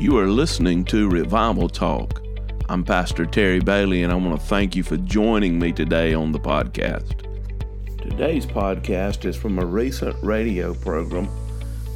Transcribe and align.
You 0.00 0.16
are 0.18 0.28
listening 0.28 0.84
to 0.84 1.08
Revival 1.08 1.68
Talk. 1.68 2.22
I'm 2.68 2.84
Pastor 2.84 3.26
Terry 3.26 3.58
Bailey, 3.58 4.04
and 4.04 4.12
I 4.12 4.14
want 4.14 4.40
to 4.40 4.46
thank 4.46 4.76
you 4.76 4.84
for 4.84 4.96
joining 4.96 5.58
me 5.58 5.72
today 5.72 6.14
on 6.14 6.30
the 6.30 6.38
podcast. 6.38 7.24
Today's 8.00 8.46
podcast 8.46 9.24
is 9.24 9.34
from 9.34 9.58
a 9.58 9.66
recent 9.66 10.14
radio 10.22 10.72
program 10.72 11.28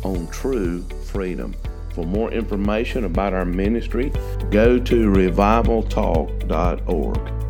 on 0.03 0.27
true 0.33 0.83
freedom. 1.05 1.55
For 1.95 2.05
more 2.05 2.33
information 2.33 3.05
about 3.05 3.35
our 3.35 3.45
ministry, 3.45 4.11
go 4.51 4.81
to 4.81 5.09
revivaltalk.org. 5.09 7.42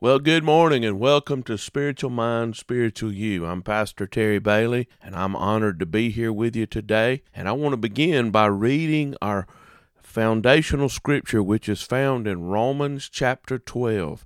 Well, 0.00 0.20
good 0.20 0.44
morning 0.44 0.84
and 0.84 1.00
welcome 1.00 1.42
to 1.42 1.58
Spiritual 1.58 2.10
Mind, 2.10 2.54
Spiritual 2.54 3.12
You. 3.12 3.46
I'm 3.46 3.62
Pastor 3.62 4.06
Terry 4.06 4.38
Bailey, 4.38 4.86
and 5.02 5.16
I'm 5.16 5.34
honored 5.34 5.80
to 5.80 5.86
be 5.86 6.10
here 6.10 6.32
with 6.32 6.54
you 6.54 6.66
today. 6.66 7.24
And 7.34 7.48
I 7.48 7.52
want 7.52 7.72
to 7.72 7.78
begin 7.78 8.30
by 8.30 8.46
reading 8.46 9.16
our 9.20 9.48
foundational 10.00 10.88
scripture, 10.88 11.42
which 11.42 11.68
is 11.68 11.82
found 11.82 12.28
in 12.28 12.44
Romans 12.44 13.08
chapter 13.08 13.58
12. 13.58 14.24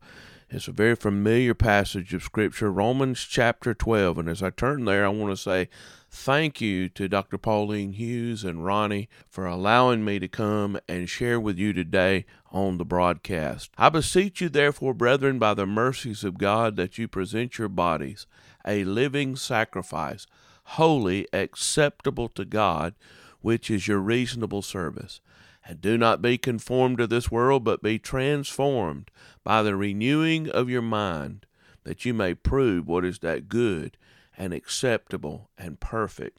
It's 0.55 0.69
a 0.69 0.73
very 0.73 0.97
familiar 0.97 1.55
passage 1.55 2.13
of 2.13 2.23
scripture, 2.23 2.71
Romans 2.71 3.25
chapter 3.25 3.73
12. 3.73 4.19
And 4.19 4.29
as 4.29 4.43
I 4.43 4.51
turn 4.51 4.85
there, 4.85 5.07
I 5.07 5.09
want 5.09 5.33
to 5.33 5.37
say 5.43 5.71
thank 6.11 6.61
you 6.61 6.91
to 6.91 7.09
Dr. 7.09 7.39
Pauline 7.39 7.95
Hughes 7.95 8.45
and 8.45 8.63
Ronnie 8.63 9.09
for 9.31 9.47
allowing 9.47 10.05
me 10.05 10.19
to 10.19 10.29
come 10.29 10.79
and 10.87 11.09
share 11.09 11.41
with 11.41 11.57
you 11.57 11.73
today 11.73 12.27
on 12.51 12.77
the 12.77 12.85
broadcast. 12.85 13.71
I 13.79 13.89
beseech 13.89 14.43
you, 14.43 14.51
therefore, 14.51 14.93
brethren, 14.93 15.39
by 15.39 15.55
the 15.55 15.65
mercies 15.65 16.23
of 16.23 16.37
God, 16.37 16.77
that 16.77 16.99
you 16.99 17.09
present 17.09 17.57
your 17.57 17.71
bodies 17.71 18.27
a 18.67 18.85
living 18.85 19.37
sacrifice, 19.37 20.27
holy, 20.65 21.27
acceptable 21.33 22.29
to 22.29 22.45
God, 22.45 22.93
which 23.41 23.71
is 23.71 23.89
your 23.89 24.01
reasonable 24.01 24.61
service. 24.61 25.23
And 25.65 25.81
do 25.81 25.97
not 25.97 26.21
be 26.21 26.39
conformed 26.39 26.99
to 26.99 27.07
this 27.07 27.31
world, 27.31 27.65
but 27.65 27.83
be 27.83 27.99
transformed 27.99 29.11
by 29.45 29.63
the 29.63 29.77
renewing 29.77 30.49
of 30.49 30.69
your 30.69 30.83
mind, 30.83 31.47
that 31.85 32.05
you 32.05 32.13
may 32.13 32.35
prove 32.35 32.87
what 32.87 33.05
is 33.05 33.21
that 33.21 33.49
good 33.49 33.97
and 34.37 34.53
acceptable 34.53 35.51
and 35.57 35.79
perfect 35.79 36.39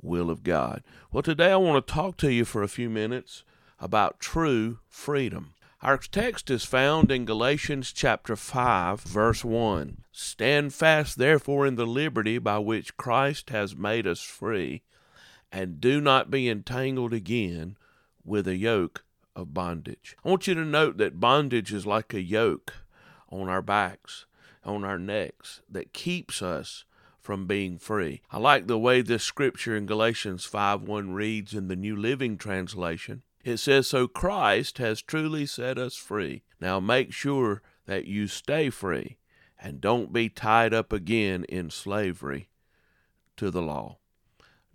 will 0.00 0.30
of 0.30 0.42
God. 0.42 0.82
Well, 1.10 1.22
today 1.22 1.52
I 1.52 1.56
want 1.56 1.86
to 1.86 1.92
talk 1.92 2.16
to 2.18 2.32
you 2.32 2.44
for 2.44 2.62
a 2.62 2.68
few 2.68 2.88
minutes 2.88 3.44
about 3.78 4.20
true 4.20 4.78
freedom. 4.88 5.54
Our 5.82 5.98
text 5.98 6.48
is 6.48 6.64
found 6.64 7.10
in 7.10 7.24
Galatians 7.24 7.92
chapter 7.92 8.36
5, 8.36 9.00
verse 9.00 9.44
1. 9.44 10.04
Stand 10.12 10.72
fast, 10.72 11.18
therefore, 11.18 11.66
in 11.66 11.74
the 11.74 11.86
liberty 11.86 12.38
by 12.38 12.58
which 12.58 12.96
Christ 12.96 13.50
has 13.50 13.74
made 13.74 14.06
us 14.06 14.22
free, 14.22 14.82
and 15.50 15.80
do 15.80 16.00
not 16.00 16.30
be 16.30 16.48
entangled 16.48 17.12
again 17.12 17.76
with 18.24 18.46
a 18.46 18.56
yoke 18.56 19.04
of 19.34 19.54
bondage. 19.54 20.16
I 20.24 20.28
want 20.28 20.46
you 20.46 20.54
to 20.54 20.64
note 20.64 20.98
that 20.98 21.20
bondage 21.20 21.72
is 21.72 21.86
like 21.86 22.12
a 22.14 22.22
yoke 22.22 22.74
on 23.30 23.48
our 23.48 23.62
backs, 23.62 24.26
on 24.64 24.84
our 24.84 24.98
necks, 24.98 25.62
that 25.70 25.92
keeps 25.92 26.42
us 26.42 26.84
from 27.20 27.46
being 27.46 27.78
free. 27.78 28.22
I 28.30 28.38
like 28.38 28.66
the 28.66 28.78
way 28.78 29.00
this 29.00 29.22
scripture 29.22 29.76
in 29.76 29.86
Galatians 29.86 30.44
5 30.44 30.82
1 30.82 31.12
reads 31.12 31.54
in 31.54 31.68
the 31.68 31.76
New 31.76 31.96
Living 31.96 32.36
Translation. 32.36 33.22
It 33.44 33.56
says, 33.58 33.88
So 33.88 34.06
Christ 34.06 34.78
has 34.78 35.02
truly 35.02 35.46
set 35.46 35.78
us 35.78 35.96
free. 35.96 36.42
Now 36.60 36.80
make 36.80 37.12
sure 37.12 37.62
that 37.86 38.06
you 38.06 38.26
stay 38.26 38.70
free 38.70 39.18
and 39.60 39.80
don't 39.80 40.12
be 40.12 40.28
tied 40.28 40.74
up 40.74 40.92
again 40.92 41.44
in 41.44 41.70
slavery 41.70 42.48
to 43.36 43.50
the 43.50 43.62
law. 43.62 43.98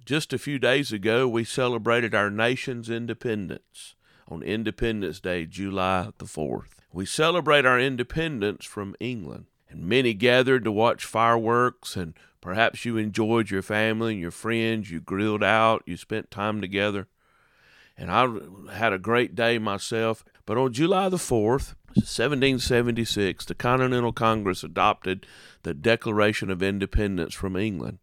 Just 0.07 0.31
a 0.31 0.37
few 0.37 0.57
days 0.57 0.93
ago, 0.93 1.27
we 1.27 1.43
celebrated 1.43 2.15
our 2.15 2.31
nation's 2.31 2.89
independence 2.89 3.95
on 4.29 4.41
Independence 4.41 5.19
Day, 5.19 5.45
July 5.45 6.11
the 6.17 6.23
4th. 6.23 6.77
We 6.93 7.05
celebrate 7.05 7.65
our 7.65 7.77
independence 7.77 8.63
from 8.63 8.95
England, 9.01 9.47
and 9.69 9.83
many 9.83 10.13
gathered 10.13 10.63
to 10.63 10.71
watch 10.71 11.03
fireworks, 11.03 11.97
and 11.97 12.13
perhaps 12.39 12.85
you 12.85 12.95
enjoyed 12.95 13.51
your 13.51 13.61
family 13.61 14.13
and 14.13 14.21
your 14.21 14.31
friends, 14.31 14.89
you 14.89 15.01
grilled 15.01 15.43
out, 15.43 15.83
you 15.85 15.97
spent 15.97 16.31
time 16.31 16.61
together. 16.61 17.09
And 17.97 18.09
I 18.09 18.29
had 18.73 18.93
a 18.93 18.97
great 18.97 19.35
day 19.35 19.59
myself. 19.59 20.23
But 20.45 20.57
on 20.57 20.71
July 20.71 21.09
the 21.09 21.17
4th, 21.17 21.75
1776, 21.95 23.43
the 23.43 23.55
Continental 23.55 24.13
Congress 24.13 24.63
adopted 24.63 25.27
the 25.63 25.73
Declaration 25.73 26.49
of 26.49 26.63
Independence 26.63 27.33
from 27.33 27.57
England. 27.57 27.99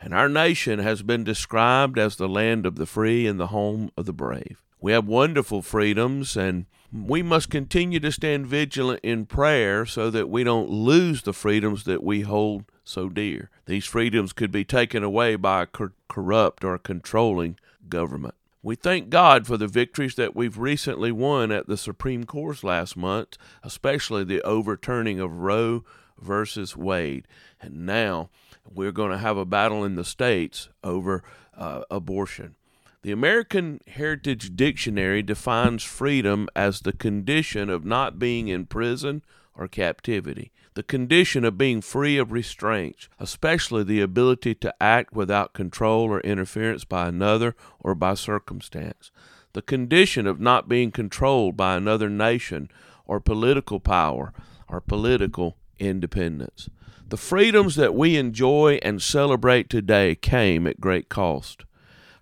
And 0.00 0.14
our 0.14 0.28
nation 0.28 0.78
has 0.78 1.02
been 1.02 1.24
described 1.24 1.98
as 1.98 2.16
the 2.16 2.28
land 2.28 2.64
of 2.64 2.76
the 2.76 2.86
free 2.86 3.26
and 3.26 3.38
the 3.38 3.48
home 3.48 3.90
of 3.96 4.06
the 4.06 4.14
brave. 4.14 4.62
We 4.80 4.92
have 4.92 5.06
wonderful 5.06 5.60
freedoms, 5.60 6.38
and 6.38 6.64
we 6.90 7.22
must 7.22 7.50
continue 7.50 8.00
to 8.00 8.10
stand 8.10 8.46
vigilant 8.46 9.00
in 9.02 9.26
prayer 9.26 9.84
so 9.84 10.10
that 10.10 10.30
we 10.30 10.42
don't 10.42 10.70
lose 10.70 11.22
the 11.22 11.34
freedoms 11.34 11.84
that 11.84 12.02
we 12.02 12.22
hold 12.22 12.64
so 12.82 13.10
dear. 13.10 13.50
These 13.66 13.84
freedoms 13.84 14.32
could 14.32 14.50
be 14.50 14.64
taken 14.64 15.02
away 15.04 15.36
by 15.36 15.62
a 15.62 15.66
cor- 15.66 15.92
corrupt 16.08 16.64
or 16.64 16.78
controlling 16.78 17.58
government. 17.88 18.34
We 18.62 18.74
thank 18.74 19.10
God 19.10 19.46
for 19.46 19.56
the 19.56 19.66
victories 19.66 20.14
that 20.16 20.34
we've 20.34 20.58
recently 20.58 21.12
won 21.12 21.52
at 21.52 21.66
the 21.66 21.76
Supreme 21.76 22.24
Court 22.24 22.64
last 22.64 22.96
month, 22.96 23.36
especially 23.62 24.24
the 24.24 24.42
overturning 24.42 25.20
of 25.20 25.38
Roe 25.38 25.84
versus 26.18 26.76
Wade. 26.76 27.26
And 27.60 27.86
now 27.86 28.30
we're 28.68 28.92
going 28.92 29.10
to 29.10 29.18
have 29.18 29.36
a 29.36 29.44
battle 29.44 29.84
in 29.84 29.94
the 29.94 30.04
states 30.04 30.68
over 30.82 31.22
uh, 31.56 31.82
abortion. 31.90 32.56
The 33.02 33.12
American 33.12 33.80
Heritage 33.86 34.54
Dictionary 34.56 35.22
defines 35.22 35.82
freedom 35.82 36.48
as 36.54 36.80
the 36.80 36.92
condition 36.92 37.70
of 37.70 37.84
not 37.84 38.18
being 38.18 38.48
in 38.48 38.66
prison 38.66 39.22
or 39.54 39.68
captivity, 39.68 40.52
the 40.74 40.82
condition 40.82 41.44
of 41.44 41.56
being 41.56 41.80
free 41.80 42.18
of 42.18 42.30
restraints, 42.30 43.08
especially 43.18 43.84
the 43.84 44.02
ability 44.02 44.54
to 44.56 44.74
act 44.82 45.14
without 45.14 45.54
control 45.54 46.04
or 46.04 46.20
interference 46.20 46.84
by 46.84 47.08
another 47.08 47.56
or 47.78 47.94
by 47.94 48.14
circumstance, 48.14 49.10
the 49.54 49.62
condition 49.62 50.26
of 50.26 50.38
not 50.38 50.68
being 50.68 50.90
controlled 50.90 51.56
by 51.56 51.76
another 51.76 52.08
nation 52.08 52.70
or 53.06 53.18
political 53.18 53.80
power 53.80 54.32
or 54.68 54.80
political 54.80 55.56
independence. 55.78 56.68
The 57.10 57.16
freedoms 57.16 57.74
that 57.74 57.92
we 57.92 58.16
enjoy 58.16 58.78
and 58.84 59.02
celebrate 59.02 59.68
today 59.68 60.14
came 60.14 60.64
at 60.68 60.80
great 60.80 61.08
cost. 61.08 61.64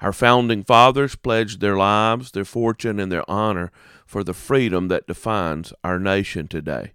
Our 0.00 0.14
founding 0.14 0.64
fathers 0.64 1.14
pledged 1.14 1.60
their 1.60 1.76
lives, 1.76 2.30
their 2.30 2.46
fortune, 2.46 2.98
and 2.98 3.12
their 3.12 3.30
honor 3.30 3.70
for 4.06 4.24
the 4.24 4.32
freedom 4.32 4.88
that 4.88 5.06
defines 5.06 5.74
our 5.84 5.98
nation 5.98 6.48
today. 6.48 6.92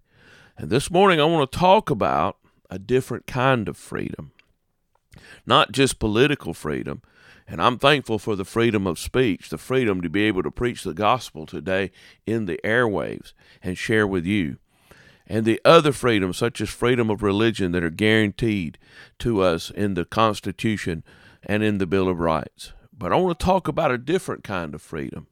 And 0.57 0.71
this 0.71 0.89
morning 0.89 1.21
I 1.21 1.25
want 1.25 1.51
to 1.51 1.59
talk 1.59 1.91
about 1.91 2.37
a 2.67 2.79
different 2.79 3.27
kind 3.27 3.69
of 3.69 3.77
freedom. 3.77 4.31
Not 5.45 5.71
just 5.71 5.99
political 5.99 6.55
freedom, 6.55 7.03
and 7.47 7.61
I'm 7.61 7.77
thankful 7.77 8.17
for 8.17 8.35
the 8.35 8.43
freedom 8.43 8.87
of 8.87 8.97
speech, 8.97 9.49
the 9.49 9.59
freedom 9.59 10.01
to 10.01 10.09
be 10.09 10.23
able 10.23 10.41
to 10.41 10.49
preach 10.49 10.81
the 10.81 10.95
gospel 10.95 11.45
today 11.45 11.91
in 12.25 12.47
the 12.47 12.59
airwaves 12.63 13.33
and 13.61 13.77
share 13.77 14.07
with 14.07 14.25
you. 14.25 14.57
And 15.33 15.45
the 15.45 15.59
other 15.65 15.91
freedoms, 15.91 16.37
such 16.37 16.61
as 16.61 16.69
freedom 16.69 17.09
of 17.09 17.23
religion, 17.23 17.71
that 17.71 17.83
are 17.83 17.89
guaranteed 17.89 18.77
to 19.17 19.41
us 19.41 19.71
in 19.71 19.95
the 19.95 20.05
Constitution 20.05 21.03
and 21.41 21.63
in 21.63 21.79
the 21.79 21.87
Bill 21.87 22.07
of 22.07 22.19
Rights. 22.19 22.73
But 22.95 23.11
I 23.11 23.15
want 23.15 23.39
to 23.39 23.43
talk 23.43 23.67
about 23.67 23.89
a 23.89 23.97
different 23.97 24.43
kind 24.43 24.75
of 24.75 24.81
freedom. 24.83 25.25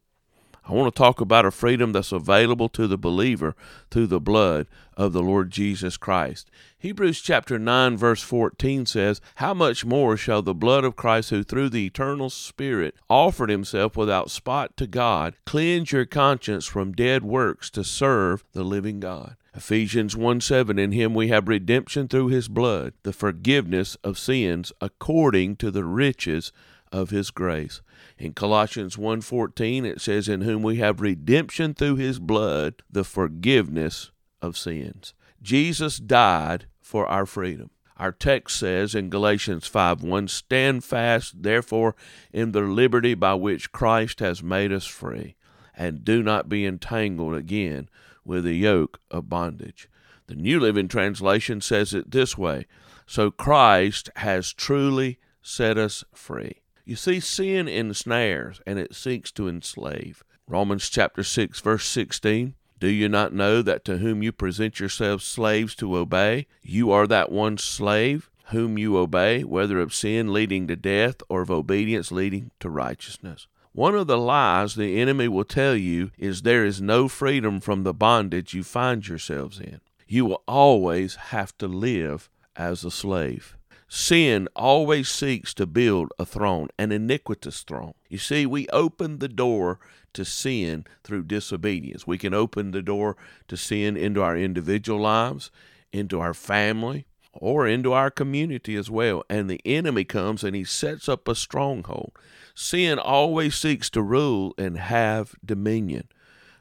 I 0.67 0.73
want 0.73 0.91
to 0.91 0.97
talk 0.97 1.21
about 1.21 1.45
a 1.45 1.51
freedom 1.51 1.91
that's 1.91 2.11
available 2.11 2.67
to 2.69 2.87
the 2.87 2.97
believer 2.97 3.55
through 3.91 4.07
the 4.07 4.19
blood 4.19 4.65
of 4.97 5.13
the 5.13 5.21
Lord 5.21 5.51
Jesus 5.51 5.97
Christ. 5.97 6.49
Hebrews 6.79 7.21
chapter 7.21 7.59
9 7.59 7.95
verse 7.95 8.23
14 8.23 8.87
says, 8.87 9.21
"How 9.35 9.53
much 9.53 9.85
more 9.85 10.17
shall 10.17 10.41
the 10.41 10.55
blood 10.55 10.83
of 10.83 10.95
Christ 10.95 11.29
who 11.29 11.43
through 11.43 11.69
the 11.69 11.85
eternal 11.85 12.31
Spirit 12.31 12.95
offered 13.07 13.51
himself 13.51 13.95
without 13.95 14.31
spot 14.31 14.75
to 14.77 14.87
God 14.87 15.35
cleanse 15.45 15.91
your 15.91 16.07
conscience 16.07 16.65
from 16.65 16.91
dead 16.91 17.21
works 17.21 17.69
to 17.69 17.83
serve 17.83 18.43
the 18.53 18.63
living 18.63 18.99
God?" 18.99 19.35
Ephesians 19.53 20.15
1 20.15 20.39
7 20.39 20.79
In 20.79 20.93
him 20.93 21.13
we 21.13 21.27
have 21.27 21.49
redemption 21.49 22.07
through 22.07 22.27
his 22.27 22.47
blood, 22.47 22.93
the 23.03 23.11
forgiveness 23.11 23.95
of 24.03 24.17
sins 24.17 24.71
according 24.79 25.57
to 25.57 25.69
the 25.69 25.83
riches 25.83 26.53
of 26.89 27.09
his 27.09 27.31
grace. 27.31 27.81
In 28.17 28.33
Colossians 28.33 28.95
1:14 28.95 29.85
it 29.85 29.99
says 29.99 30.29
in 30.29 30.41
whom 30.41 30.63
we 30.63 30.77
have 30.77 31.01
redemption 31.01 31.73
through 31.73 31.97
his 31.97 32.17
blood, 32.17 32.81
the 32.89 33.03
forgiveness 33.03 34.11
of 34.41 34.57
sins. 34.57 35.13
Jesus 35.41 35.97
died 35.97 36.67
for 36.79 37.05
our 37.07 37.25
freedom. 37.25 37.71
Our 37.97 38.13
text 38.13 38.57
says 38.57 38.95
in 38.95 39.09
Galatians 39.09 39.67
5:1 39.67 40.29
stand 40.29 40.85
fast 40.85 41.43
therefore 41.43 41.95
in 42.31 42.53
the 42.53 42.61
liberty 42.61 43.15
by 43.15 43.33
which 43.33 43.73
Christ 43.73 44.21
has 44.21 44.41
made 44.41 44.71
us 44.71 44.85
free 44.85 45.35
and 45.75 46.05
do 46.05 46.23
not 46.23 46.47
be 46.47 46.65
entangled 46.65 47.35
again 47.35 47.89
with 48.25 48.43
the 48.43 48.55
yoke 48.55 48.99
of 49.09 49.29
bondage. 49.29 49.89
The 50.27 50.35
New 50.35 50.59
Living 50.59 50.87
Translation 50.87 51.61
says 51.61 51.93
it 51.93 52.11
this 52.11 52.37
way 52.37 52.65
So 53.05 53.31
Christ 53.31 54.09
has 54.17 54.53
truly 54.53 55.19
set 55.41 55.77
us 55.77 56.03
free. 56.13 56.61
You 56.85 56.95
see, 56.95 57.19
sin 57.19 57.67
ensnares 57.67 58.61
and 58.65 58.79
it 58.79 58.95
seeks 58.95 59.31
to 59.33 59.47
enslave. 59.47 60.23
Romans 60.47 60.89
chapter 60.89 61.23
6, 61.23 61.59
verse 61.59 61.85
16. 61.85 62.55
Do 62.79 62.87
you 62.87 63.07
not 63.07 63.33
know 63.33 63.61
that 63.61 63.85
to 63.85 63.99
whom 63.99 64.23
you 64.23 64.31
present 64.31 64.79
yourselves 64.79 65.23
slaves 65.23 65.75
to 65.75 65.95
obey, 65.95 66.47
you 66.63 66.91
are 66.91 67.05
that 67.07 67.31
one 67.31 67.57
slave 67.57 68.31
whom 68.45 68.77
you 68.77 68.97
obey, 68.97 69.43
whether 69.43 69.79
of 69.79 69.93
sin 69.93 70.33
leading 70.33 70.67
to 70.67 70.75
death 70.75 71.17
or 71.29 71.41
of 71.41 71.51
obedience 71.51 72.11
leading 72.11 72.51
to 72.59 72.69
righteousness? 72.69 73.47
One 73.73 73.95
of 73.95 74.07
the 74.07 74.17
lies 74.17 74.75
the 74.75 74.99
enemy 74.99 75.29
will 75.29 75.45
tell 75.45 75.77
you 75.77 76.11
is 76.17 76.41
there 76.41 76.65
is 76.65 76.81
no 76.81 77.07
freedom 77.07 77.61
from 77.61 77.83
the 77.83 77.93
bondage 77.93 78.53
you 78.53 78.63
find 78.63 79.07
yourselves 79.07 79.59
in. 79.61 79.79
You 80.07 80.25
will 80.25 80.43
always 80.45 81.15
have 81.15 81.57
to 81.59 81.69
live 81.69 82.29
as 82.57 82.83
a 82.83 82.91
slave. 82.91 83.55
Sin 83.87 84.49
always 84.57 85.09
seeks 85.09 85.53
to 85.53 85.65
build 85.65 86.11
a 86.19 86.25
throne, 86.25 86.67
an 86.77 86.91
iniquitous 86.91 87.61
throne. 87.63 87.93
You 88.09 88.17
see, 88.17 88.45
we 88.45 88.67
open 88.69 89.19
the 89.19 89.29
door 89.29 89.79
to 90.13 90.25
sin 90.25 90.85
through 91.03 91.23
disobedience. 91.23 92.05
We 92.05 92.17
can 92.17 92.33
open 92.33 92.71
the 92.71 92.81
door 92.81 93.15
to 93.47 93.55
sin 93.55 93.95
into 93.95 94.21
our 94.21 94.37
individual 94.37 94.99
lives, 94.99 95.49
into 95.93 96.19
our 96.19 96.33
family, 96.33 97.05
or 97.33 97.67
into 97.67 97.93
our 97.93 98.11
community 98.11 98.75
as 98.75 98.89
well. 98.89 99.23
And 99.29 99.49
the 99.49 99.61
enemy 99.65 100.03
comes 100.03 100.43
and 100.43 100.55
he 100.55 100.63
sets 100.63 101.07
up 101.07 101.27
a 101.27 101.35
stronghold. 101.35 102.11
Sin 102.53 102.99
always 102.99 103.55
seeks 103.55 103.89
to 103.91 104.01
rule 104.01 104.53
and 104.57 104.77
have 104.77 105.35
dominion. 105.43 106.07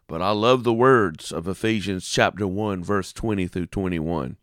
But 0.06 0.22
I 0.22 0.30
love 0.30 0.64
the 0.64 0.72
words 0.72 1.32
of 1.32 1.46
Ephesians 1.46 2.08
chapter 2.08 2.46
1 2.46 2.82
verse 2.82 3.12
20 3.12 3.46
through 3.46 3.66
21 3.66 4.36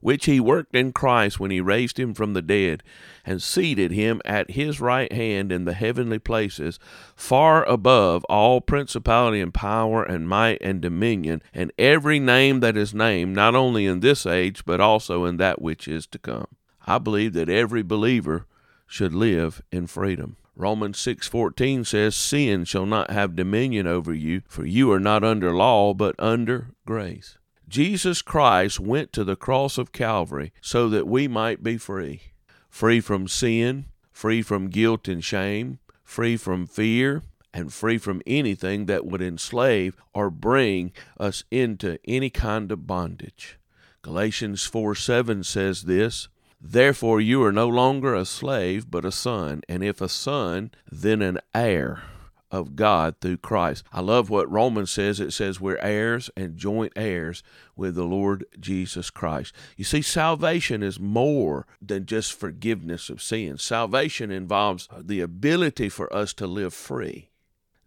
which 0.00 0.26
he 0.26 0.40
worked 0.40 0.74
in 0.74 0.92
Christ 0.92 1.38
when 1.38 1.50
he 1.50 1.60
raised 1.60 1.98
him 1.98 2.14
from 2.14 2.34
the 2.34 2.42
dead 2.42 2.82
and 3.24 3.42
seated 3.42 3.92
him 3.92 4.20
at 4.24 4.52
his 4.52 4.80
right 4.80 5.12
hand 5.12 5.52
in 5.52 5.64
the 5.64 5.74
heavenly 5.74 6.18
places, 6.18 6.78
far 7.14 7.64
above 7.68 8.24
all 8.24 8.60
principality 8.60 9.40
and 9.40 9.54
power 9.54 10.02
and 10.02 10.28
might 10.28 10.58
and 10.60 10.80
dominion, 10.80 11.42
and 11.52 11.72
every 11.78 12.18
name 12.18 12.60
that 12.60 12.76
is 12.76 12.94
named, 12.94 13.34
not 13.34 13.54
only 13.54 13.86
in 13.86 14.00
this 14.00 14.26
age, 14.26 14.64
but 14.64 14.80
also 14.80 15.24
in 15.24 15.36
that 15.36 15.60
which 15.60 15.86
is 15.86 16.06
to 16.08 16.18
come. 16.18 16.46
I 16.86 16.98
believe 16.98 17.34
that 17.34 17.48
every 17.48 17.82
believer 17.82 18.46
should 18.86 19.14
live 19.14 19.62
in 19.70 19.86
freedom. 19.86 20.36
Romans 20.56 20.98
6:14 20.98 21.84
says 21.86 22.14
sin 22.14 22.64
shall 22.64 22.84
not 22.84 23.10
have 23.10 23.36
dominion 23.36 23.86
over 23.86 24.12
you 24.12 24.42
for 24.46 24.66
you 24.66 24.90
are 24.92 25.00
not 25.00 25.24
under 25.24 25.52
law 25.52 25.94
but 25.94 26.14
under 26.18 26.72
grace. 26.84 27.38
Jesus 27.70 28.20
Christ 28.20 28.80
went 28.80 29.12
to 29.12 29.22
the 29.22 29.36
cross 29.36 29.78
of 29.78 29.92
Calvary 29.92 30.52
so 30.60 30.88
that 30.88 31.06
we 31.06 31.28
might 31.28 31.62
be 31.62 31.76
free 31.76 32.20
free 32.68 33.00
from 33.00 33.28
sin, 33.28 33.84
free 34.10 34.42
from 34.42 34.70
guilt 34.70 35.06
and 35.06 35.22
shame, 35.22 35.78
free 36.02 36.36
from 36.36 36.66
fear, 36.66 37.22
and 37.54 37.72
free 37.72 37.96
from 37.96 38.22
anything 38.26 38.86
that 38.86 39.06
would 39.06 39.22
enslave 39.22 39.94
or 40.12 40.30
bring 40.30 40.90
us 41.20 41.44
into 41.52 41.96
any 42.08 42.28
kind 42.28 42.72
of 42.72 42.88
bondage. 42.88 43.56
Galatians 44.02 44.64
4 44.64 44.96
7 44.96 45.44
says 45.44 45.82
this 45.82 46.26
Therefore 46.60 47.20
you 47.20 47.40
are 47.44 47.52
no 47.52 47.68
longer 47.68 48.16
a 48.16 48.24
slave, 48.24 48.90
but 48.90 49.04
a 49.04 49.12
son, 49.12 49.62
and 49.68 49.84
if 49.84 50.00
a 50.00 50.08
son, 50.08 50.72
then 50.90 51.22
an 51.22 51.38
heir 51.54 52.02
of 52.50 52.76
God 52.76 53.16
through 53.20 53.38
Christ. 53.38 53.84
I 53.92 54.00
love 54.00 54.30
what 54.30 54.50
Romans 54.50 54.90
says. 54.90 55.20
It 55.20 55.32
says 55.32 55.60
we're 55.60 55.78
heirs 55.78 56.30
and 56.36 56.56
joint 56.56 56.92
heirs 56.96 57.42
with 57.76 57.94
the 57.94 58.04
Lord 58.04 58.44
Jesus 58.58 59.10
Christ. 59.10 59.54
You 59.76 59.84
see, 59.84 60.02
salvation 60.02 60.82
is 60.82 60.98
more 60.98 61.66
than 61.80 62.06
just 62.06 62.32
forgiveness 62.32 63.08
of 63.08 63.22
sins. 63.22 63.62
Salvation 63.62 64.30
involves 64.30 64.88
the 64.98 65.20
ability 65.20 65.88
for 65.88 66.12
us 66.12 66.32
to 66.34 66.46
live 66.46 66.74
free. 66.74 67.28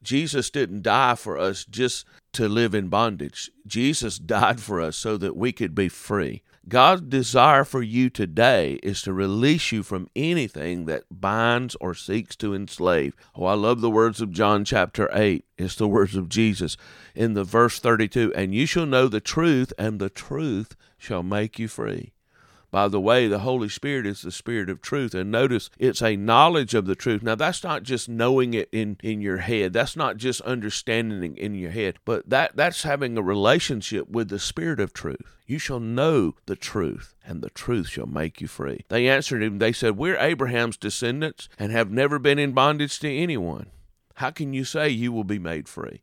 Jesus 0.02 0.50
didn't 0.50 0.84
die 0.84 1.16
for 1.16 1.38
us 1.38 1.66
just 1.66 2.06
to 2.34 2.50
live 2.50 2.76
in 2.76 2.90
bondage. 2.90 3.50
Jesus 3.66 4.20
died 4.20 4.60
for 4.60 4.82
us 4.82 4.98
so 4.98 5.18
that 5.18 5.36
we 5.36 5.52
could 5.52 5.74
be 5.74 5.90
free. 5.90 6.44
God's 6.70 7.02
desire 7.02 7.66
for 7.66 7.82
you 7.82 8.10
today 8.10 8.80
is 8.82 9.02
to 9.02 9.12
release 9.12 9.74
you 9.74 9.84
from 9.84 10.10
anything 10.16 10.86
that 10.86 11.04
binds 11.12 11.76
or 11.82 11.94
seeks 11.94 12.38
to 12.38 12.56
enslave. 12.56 13.16
Oh, 13.36 13.46
I 13.46 13.54
love 13.54 13.82
the 13.82 13.90
words 13.90 14.22
of 14.22 14.32
John 14.32 14.64
chapter 14.64 15.10
8. 15.12 15.44
It's 15.58 15.76
the 15.76 15.90
words 15.90 16.16
of 16.16 16.30
Jesus 16.30 16.78
in 17.16 17.34
the 17.34 17.44
verse 17.44 17.80
32 17.80 18.34
And 18.34 18.56
you 18.56 18.66
shall 18.66 18.86
know 18.86 19.10
the 19.10 19.20
truth, 19.20 19.74
and 19.78 20.00
the 20.00 20.10
truth 20.10 20.78
shall 20.98 21.22
make 21.22 21.60
you 21.60 21.68
free. 21.68 22.14
By 22.74 22.88
the 22.88 23.00
way, 23.00 23.28
the 23.28 23.38
Holy 23.38 23.70
Spirit 23.70 24.08
is 24.08 24.24
the 24.24 24.32
Spirit 24.32 24.68
of 24.68 24.82
truth. 24.82 25.14
And 25.14 25.30
notice 25.30 25.70
it's 25.78 26.02
a 26.02 26.16
knowledge 26.16 26.74
of 26.74 26.88
the 26.88 26.96
truth. 26.96 27.22
Now, 27.22 27.36
that's 27.36 27.64
not 27.64 27.84
just 27.84 28.10
knowing 28.10 28.56
it 28.56 28.68
in, 28.72 28.98
in 29.04 29.22
your 29.22 29.38
head. 29.38 29.74
That's 29.74 29.96
not 29.96 30.18
just 30.18 30.42
understanding 30.42 31.38
in 31.38 31.54
your 31.54 31.70
head, 31.70 32.00
but 32.04 32.28
that, 32.32 32.56
that's 32.56 32.82
having 32.82 33.16
a 33.16 33.22
relationship 33.22 34.10
with 34.10 34.30
the 34.30 34.40
Spirit 34.40 34.80
of 34.80 34.92
truth. 34.92 35.38
You 35.46 35.60
shall 35.60 35.80
know 35.80 36.34
the 36.48 36.56
truth, 36.56 37.14
and 37.24 37.44
the 37.44 37.52
truth 37.52 37.90
shall 37.90 38.08
make 38.08 38.42
you 38.42 38.48
free. 38.48 38.86
They 38.90 39.08
answered 39.08 39.44
him, 39.44 39.60
they 39.60 39.72
said, 39.72 39.96
We're 39.96 40.18
Abraham's 40.18 40.76
descendants 40.76 41.50
and 41.60 41.72
have 41.72 41.92
never 41.92 42.18
been 42.18 42.40
in 42.40 42.54
bondage 42.54 42.98
to 43.02 43.16
anyone. 43.16 43.68
How 44.16 44.32
can 44.32 44.52
you 44.52 44.66
say 44.66 44.90
you 44.90 45.12
will 45.12 45.24
be 45.24 45.38
made 45.38 45.70
free? 45.70 46.02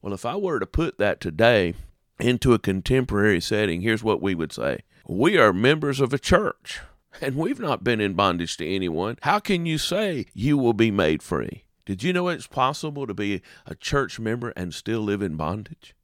Well, 0.00 0.14
if 0.14 0.24
I 0.24 0.36
were 0.36 0.60
to 0.60 0.66
put 0.66 0.96
that 0.96 1.20
today 1.20 1.74
into 2.18 2.54
a 2.54 2.58
contemporary 2.58 3.40
setting, 3.40 3.82
here's 3.82 4.04
what 4.04 4.22
we 4.22 4.34
would 4.34 4.52
say 4.52 4.80
we 5.08 5.38
are 5.38 5.52
members 5.52 6.00
of 6.00 6.12
a 6.12 6.18
church 6.18 6.80
and 7.20 7.36
we've 7.36 7.60
not 7.60 7.84
been 7.84 8.00
in 8.00 8.14
bondage 8.14 8.56
to 8.56 8.68
anyone. 8.68 9.16
How 9.22 9.38
can 9.38 9.66
you 9.66 9.78
say 9.78 10.26
you 10.34 10.58
will 10.58 10.72
be 10.72 10.90
made 10.90 11.22
free? 11.22 11.64
Did 11.84 12.02
you 12.02 12.12
know 12.12 12.28
it's 12.28 12.46
possible 12.46 13.06
to 13.06 13.14
be 13.14 13.42
a 13.64 13.74
church 13.74 14.18
member 14.18 14.50
and 14.50 14.74
still 14.74 15.00
live 15.00 15.22
in 15.22 15.36
bondage? 15.36 15.94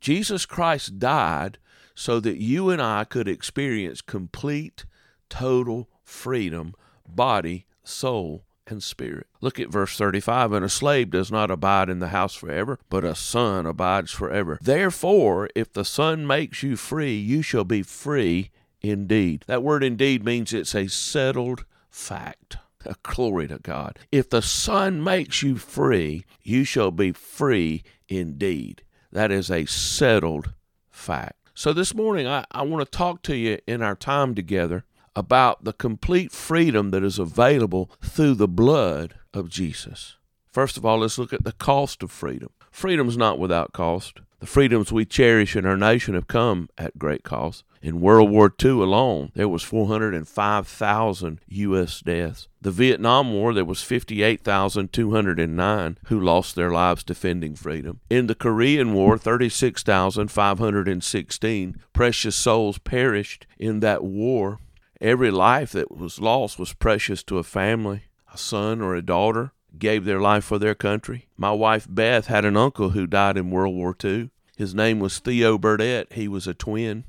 Jesus 0.00 0.44
Christ 0.44 0.98
died 0.98 1.58
so 1.94 2.20
that 2.20 2.38
you 2.38 2.70
and 2.70 2.82
I 2.82 3.04
could 3.04 3.28
experience 3.28 4.02
complete, 4.02 4.84
total 5.28 5.88
freedom, 6.02 6.74
body, 7.08 7.66
soul, 7.84 8.44
and 8.66 8.82
spirit. 8.82 9.26
Look 9.40 9.58
at 9.60 9.70
verse 9.70 9.96
35 9.96 10.52
And 10.52 10.64
a 10.64 10.68
slave 10.68 11.10
does 11.10 11.30
not 11.30 11.50
abide 11.50 11.88
in 11.88 11.98
the 11.98 12.08
house 12.08 12.34
forever, 12.34 12.78
but 12.88 13.04
a 13.04 13.14
son 13.14 13.66
abides 13.66 14.12
forever. 14.12 14.58
Therefore, 14.60 15.48
if 15.54 15.72
the 15.72 15.84
Son 15.84 16.26
makes 16.26 16.62
you 16.62 16.76
free, 16.76 17.16
you 17.16 17.42
shall 17.42 17.64
be 17.64 17.82
free 17.82 18.50
indeed. 18.80 19.44
That 19.46 19.62
word 19.62 19.82
indeed 19.82 20.24
means 20.24 20.52
it's 20.52 20.74
a 20.74 20.88
settled 20.88 21.64
fact. 21.90 22.58
Glory 23.02 23.48
to 23.48 23.58
God. 23.58 23.98
If 24.12 24.30
the 24.30 24.42
Son 24.42 25.02
makes 25.02 25.42
you 25.42 25.56
free, 25.56 26.24
you 26.42 26.64
shall 26.64 26.90
be 26.90 27.12
free 27.12 27.82
indeed. 28.08 28.82
That 29.12 29.30
is 29.30 29.50
a 29.50 29.64
settled 29.66 30.52
fact. 30.90 31.34
So 31.54 31.72
this 31.72 31.94
morning, 31.94 32.26
I, 32.26 32.44
I 32.50 32.62
want 32.62 32.84
to 32.84 32.98
talk 32.98 33.22
to 33.22 33.36
you 33.36 33.58
in 33.66 33.80
our 33.80 33.96
time 33.96 34.34
together 34.34 34.84
about 35.16 35.64
the 35.64 35.72
complete 35.72 36.30
freedom 36.30 36.90
that 36.90 37.02
is 37.02 37.18
available 37.18 37.90
through 38.02 38.34
the 38.34 38.46
blood 38.46 39.14
of 39.34 39.48
Jesus. 39.48 40.18
First 40.52 40.76
of 40.76 40.86
all, 40.86 40.98
let's 40.98 41.18
look 41.18 41.32
at 41.32 41.44
the 41.44 41.52
cost 41.52 42.02
of 42.02 42.10
freedom. 42.12 42.50
Freedom 42.70 43.08
is 43.08 43.16
not 43.16 43.38
without 43.38 43.72
cost. 43.72 44.20
The 44.38 44.46
freedoms 44.46 44.92
we 44.92 45.06
cherish 45.06 45.56
in 45.56 45.64
our 45.64 45.78
nation 45.78 46.12
have 46.12 46.28
come 46.28 46.68
at 46.76 46.98
great 46.98 47.24
cost. 47.24 47.64
In 47.80 48.02
World 48.02 48.28
War 48.30 48.52
II 48.62 48.72
alone, 48.72 49.32
there 49.34 49.48
was 49.48 49.62
405,000 49.62 51.40
U.S. 51.48 52.00
deaths. 52.00 52.48
The 52.60 52.70
Vietnam 52.70 53.32
War, 53.32 53.54
there 53.54 53.64
was 53.64 53.80
58,209 53.82 55.98
who 56.06 56.20
lost 56.20 56.54
their 56.54 56.70
lives 56.70 57.02
defending 57.02 57.54
freedom. 57.54 58.00
In 58.10 58.26
the 58.26 58.34
Korean 58.34 58.92
War, 58.92 59.16
36,516 59.16 61.80
precious 61.94 62.36
souls 62.36 62.76
perished 62.78 63.46
in 63.58 63.80
that 63.80 64.04
war 64.04 64.58
Every 65.00 65.30
life 65.30 65.72
that 65.72 65.94
was 65.94 66.20
lost 66.20 66.58
was 66.58 66.72
precious 66.72 67.22
to 67.24 67.38
a 67.38 67.42
family. 67.42 68.04
A 68.32 68.38
son 68.38 68.80
or 68.80 68.94
a 68.94 69.02
daughter 69.02 69.52
gave 69.78 70.04
their 70.04 70.20
life 70.20 70.44
for 70.44 70.58
their 70.58 70.74
country. 70.74 71.26
My 71.36 71.52
wife 71.52 71.86
Beth 71.88 72.28
had 72.28 72.44
an 72.46 72.56
uncle 72.56 72.90
who 72.90 73.06
died 73.06 73.36
in 73.36 73.50
World 73.50 73.74
War 73.74 73.94
II. 74.02 74.30
His 74.56 74.74
name 74.74 74.98
was 74.98 75.18
Theo 75.18 75.58
Burdett. 75.58 76.14
He 76.14 76.28
was 76.28 76.46
a 76.46 76.54
twin, 76.54 77.04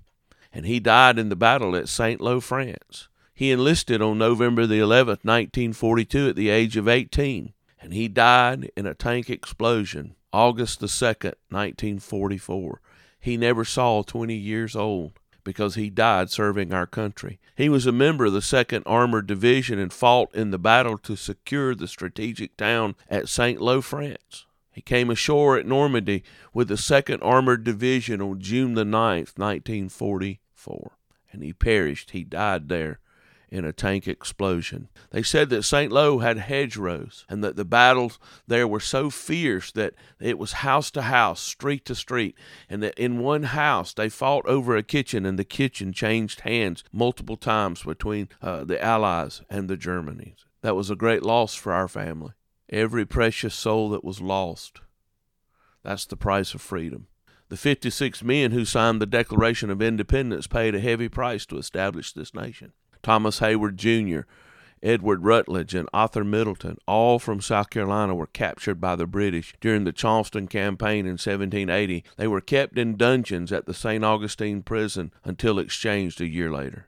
and 0.52 0.66
he 0.66 0.82
died 0.82 1.18
in 1.18 1.30
the 1.30 1.36
battle 1.36 1.78
at 1.78 1.88
St. 1.88 2.20
Lo, 2.20 2.42
France. 2.42 3.08
He 3.34 3.52
enlisted 3.52 4.02
on 4.02 4.18
November 4.18 4.66
the 4.66 4.80
11th, 4.80 5.24
1942, 5.24 6.30
at 6.30 6.36
the 6.36 6.50
age 6.50 6.76
of 6.76 6.90
18, 6.90 7.54
and 7.80 7.94
he 7.94 8.10
died 8.10 8.70
in 8.76 8.86
a 8.86 8.94
tank 8.94 9.30
explosion 9.30 10.16
August 10.34 10.82
the 10.82 10.88
2nd, 10.88 11.36
1944. 11.50 12.82
He 13.20 13.38
never 13.38 13.64
saw 13.64 14.04
20 14.04 14.36
years 14.36 14.76
old 14.76 15.14
because 15.48 15.76
he 15.76 15.90
died 15.90 16.30
serving 16.30 16.74
our 16.74 16.86
country. 16.86 17.40
He 17.56 17.70
was 17.70 17.86
a 17.86 17.94
member 17.94 18.26
of 18.26 18.34
the 18.34 18.42
2nd 18.42 18.84
Armored 18.86 19.28
Division 19.28 19.80
and 19.80 19.94
fought 19.94 20.36
in 20.36 20.52
the 20.52 20.60
battle 20.60 20.98
to 20.98 21.16
secure 21.16 21.74
the 21.74 21.88
strategic 21.88 22.58
town 22.58 22.96
at 23.10 23.30
St. 23.30 23.62
Lo, 23.62 23.80
France. 23.80 24.46
He 24.74 24.82
came 24.82 25.10
ashore 25.10 25.58
at 25.58 25.66
Normandy 25.66 26.22
with 26.54 26.68
the 26.68 26.74
2nd 26.74 27.20
Armored 27.22 27.64
Division 27.64 28.22
on 28.22 28.42
June 28.42 28.74
the 28.74 28.84
9th, 28.84 29.38
1944, 29.40 30.92
and 31.32 31.42
he 31.42 31.54
perished. 31.54 32.12
He 32.12 32.26
died 32.26 32.68
there 32.68 33.00
in 33.50 33.64
a 33.66 33.74
tank 33.74 34.08
explosion. 34.08 34.90
They 35.12 35.24
said 35.24 35.50
that 35.50 35.64
St. 35.64 35.92
Lo 35.92 36.20
had 36.20 36.38
hedgerows 36.38 37.26
and 37.30 37.44
that 37.44 37.56
the 37.56 37.66
battles 37.66 38.20
there 38.46 38.68
were 38.68 38.80
so 38.80 39.10
fierce 39.10 39.72
that 39.72 39.94
it 40.20 40.38
was 40.38 40.54
house 40.54 40.92
to 40.92 41.04
house, 41.04 41.40
street 41.40 41.86
to 41.86 41.96
street, 41.96 42.36
and 42.70 42.84
that 42.84 42.98
in 43.00 43.20
one 43.20 43.44
house 43.44 43.94
they 43.94 44.10
fought 44.10 44.46
over 44.46 44.76
a 44.76 44.84
kitchen 44.84 45.26
and 45.26 45.40
the 45.40 45.46
kitchen 45.46 45.94
changed 45.94 46.42
hands 46.42 46.84
multiple 46.92 47.38
times 47.38 47.84
between 47.84 48.28
uh, 48.42 48.64
the 48.64 48.84
Allies 48.84 49.42
and 49.50 49.70
the 49.70 49.78
Germans. 49.78 50.46
That 50.62 50.76
was 50.76 50.90
a 50.90 50.96
great 50.96 51.24
loss 51.24 51.56
for 51.56 51.72
our 51.72 51.88
family. 51.88 52.34
Every 52.70 53.06
precious 53.06 53.56
soul 53.56 53.90
that 53.92 54.04
was 54.04 54.20
lost. 54.20 54.82
That's 55.84 56.06
the 56.06 56.18
price 56.18 56.54
of 56.54 56.62
freedom. 56.62 57.08
The 57.50 57.56
56 57.56 58.24
men 58.24 58.52
who 58.52 58.66
signed 58.66 59.02
the 59.02 59.06
Declaration 59.06 59.70
of 59.70 59.82
Independence 59.82 60.48
paid 60.48 60.76
a 60.76 60.82
heavy 60.82 61.08
price 61.08 61.46
to 61.46 61.58
establish 61.58 62.12
this 62.12 62.34
nation. 62.34 62.74
Thomas 63.08 63.40
Heyward 63.40 63.78
Jr., 63.78 64.28
Edward 64.84 65.24
Rutledge, 65.24 65.74
and 65.74 65.88
Arthur 65.94 66.26
Middleton, 66.26 66.78
all 66.86 67.20
from 67.20 67.40
South 67.40 67.70
Carolina, 67.70 68.14
were 68.14 68.28
captured 68.28 68.82
by 68.82 68.98
the 68.98 69.08
British 69.08 69.56
during 69.62 69.86
the 69.86 69.94
Charleston 69.94 70.46
campaign 70.46 71.06
in 71.06 71.14
1780. 71.14 72.04
They 72.18 72.28
were 72.28 72.42
kept 72.42 72.78
in 72.78 72.98
dungeons 72.98 73.54
at 73.54 73.66
the 73.66 73.74
St. 73.74 74.04
Augustine 74.04 74.62
prison 74.62 75.14
until 75.24 75.58
exchanged 75.58 76.20
a 76.20 76.28
year 76.28 76.52
later. 76.52 76.88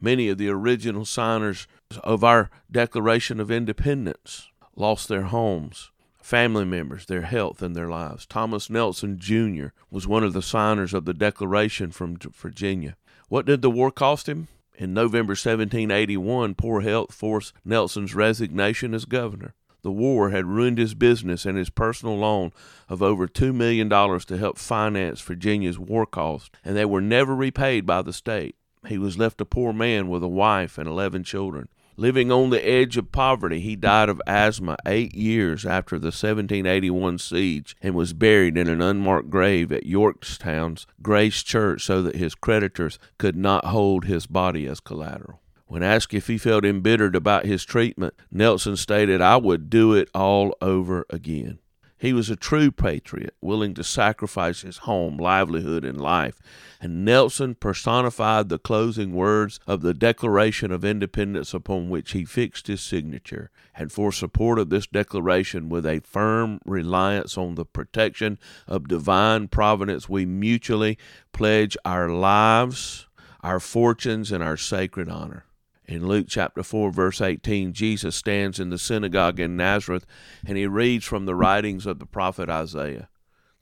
Many 0.00 0.28
of 0.28 0.38
the 0.38 0.50
original 0.50 1.04
signers 1.04 1.66
of 2.04 2.22
our 2.22 2.48
Declaration 2.70 3.40
of 3.40 3.50
Independence 3.50 4.46
lost 4.76 5.08
their 5.08 5.22
homes, 5.22 5.90
family 6.22 6.64
members, 6.64 7.06
their 7.06 7.22
health, 7.22 7.60
and 7.60 7.74
their 7.74 7.88
lives. 7.88 8.24
Thomas 8.24 8.70
Nelson 8.70 9.18
Jr. 9.18 9.70
was 9.90 10.06
one 10.06 10.22
of 10.22 10.32
the 10.32 10.42
signers 10.42 10.94
of 10.94 11.06
the 11.06 11.12
Declaration 11.12 11.90
from 11.90 12.18
Virginia. 12.18 12.96
What 13.28 13.46
did 13.46 13.62
the 13.62 13.70
war 13.70 13.90
cost 13.90 14.28
him? 14.28 14.46
In 14.78 14.94
November 14.94 15.32
1781, 15.32 16.54
poor 16.54 16.82
health 16.82 17.12
forced 17.12 17.52
Nelson's 17.64 18.14
resignation 18.14 18.94
as 18.94 19.06
governor. 19.06 19.54
The 19.82 19.90
war 19.90 20.30
had 20.30 20.46
ruined 20.46 20.78
his 20.78 20.94
business 20.94 21.44
and 21.44 21.58
his 21.58 21.68
personal 21.68 22.16
loan 22.16 22.52
of 22.88 23.02
over 23.02 23.26
$2 23.26 23.52
million 23.52 23.88
to 23.88 24.36
help 24.38 24.56
finance 24.56 25.20
Virginia's 25.20 25.80
war 25.80 26.06
costs, 26.06 26.50
and 26.64 26.76
they 26.76 26.84
were 26.84 27.00
never 27.00 27.34
repaid 27.34 27.86
by 27.86 28.02
the 28.02 28.12
state. 28.12 28.54
He 28.86 28.98
was 28.98 29.18
left 29.18 29.40
a 29.40 29.44
poor 29.44 29.72
man 29.72 30.08
with 30.08 30.22
a 30.22 30.28
wife 30.28 30.78
and 30.78 30.88
11 30.88 31.24
children. 31.24 31.68
Living 32.00 32.30
on 32.30 32.50
the 32.50 32.64
edge 32.64 32.96
of 32.96 33.10
poverty, 33.10 33.58
he 33.58 33.74
died 33.74 34.08
of 34.08 34.22
asthma 34.24 34.76
eight 34.86 35.16
years 35.16 35.66
after 35.66 35.98
the 35.98 36.12
1781 36.12 37.18
siege 37.18 37.74
and 37.82 37.92
was 37.92 38.12
buried 38.12 38.56
in 38.56 38.68
an 38.68 38.80
unmarked 38.80 39.30
grave 39.30 39.72
at 39.72 39.84
Yorktown's 39.84 40.86
Grace 41.02 41.42
Church 41.42 41.82
so 41.82 42.00
that 42.02 42.14
his 42.14 42.36
creditors 42.36 43.00
could 43.18 43.34
not 43.34 43.64
hold 43.64 44.04
his 44.04 44.28
body 44.28 44.64
as 44.68 44.78
collateral. 44.78 45.40
When 45.66 45.82
asked 45.82 46.14
if 46.14 46.28
he 46.28 46.38
felt 46.38 46.64
embittered 46.64 47.16
about 47.16 47.46
his 47.46 47.64
treatment, 47.64 48.14
Nelson 48.30 48.76
stated, 48.76 49.20
I 49.20 49.36
would 49.36 49.68
do 49.68 49.92
it 49.94 50.08
all 50.14 50.56
over 50.62 51.04
again. 51.10 51.58
He 51.98 52.12
was 52.12 52.30
a 52.30 52.36
true 52.36 52.70
patriot, 52.70 53.34
willing 53.40 53.74
to 53.74 53.82
sacrifice 53.82 54.60
his 54.60 54.78
home, 54.78 55.16
livelihood, 55.16 55.84
and 55.84 56.00
life. 56.00 56.40
And 56.80 57.04
Nelson 57.04 57.56
personified 57.56 58.48
the 58.48 58.58
closing 58.58 59.12
words 59.12 59.58
of 59.66 59.82
the 59.82 59.94
Declaration 59.94 60.70
of 60.70 60.84
Independence 60.84 61.52
upon 61.52 61.90
which 61.90 62.12
he 62.12 62.24
fixed 62.24 62.68
his 62.68 62.80
signature. 62.80 63.50
And 63.74 63.90
for 63.90 64.12
support 64.12 64.60
of 64.60 64.70
this 64.70 64.86
declaration, 64.86 65.68
with 65.68 65.84
a 65.84 66.00
firm 66.00 66.60
reliance 66.64 67.36
on 67.36 67.56
the 67.56 67.64
protection 67.64 68.38
of 68.68 68.86
divine 68.86 69.48
providence, 69.48 70.08
we 70.08 70.24
mutually 70.24 70.98
pledge 71.32 71.76
our 71.84 72.08
lives, 72.08 73.08
our 73.42 73.58
fortunes, 73.58 74.30
and 74.30 74.42
our 74.44 74.56
sacred 74.56 75.08
honor. 75.08 75.44
In 75.88 76.06
Luke 76.06 76.26
chapter 76.28 76.62
4, 76.62 76.90
verse 76.90 77.22
18, 77.22 77.72
Jesus 77.72 78.14
stands 78.14 78.60
in 78.60 78.68
the 78.68 78.76
synagogue 78.76 79.40
in 79.40 79.56
Nazareth 79.56 80.04
and 80.46 80.58
he 80.58 80.66
reads 80.66 81.06
from 81.06 81.24
the 81.24 81.34
writings 81.34 81.86
of 81.86 81.98
the 81.98 82.04
prophet 82.04 82.50
Isaiah 82.50 83.08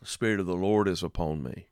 The 0.00 0.09
Spirit 0.09 0.40
of 0.40 0.47
the 0.47 0.56
Lord 0.56 0.88
is 0.88 1.04
upon 1.04 1.45
me, 1.45 1.68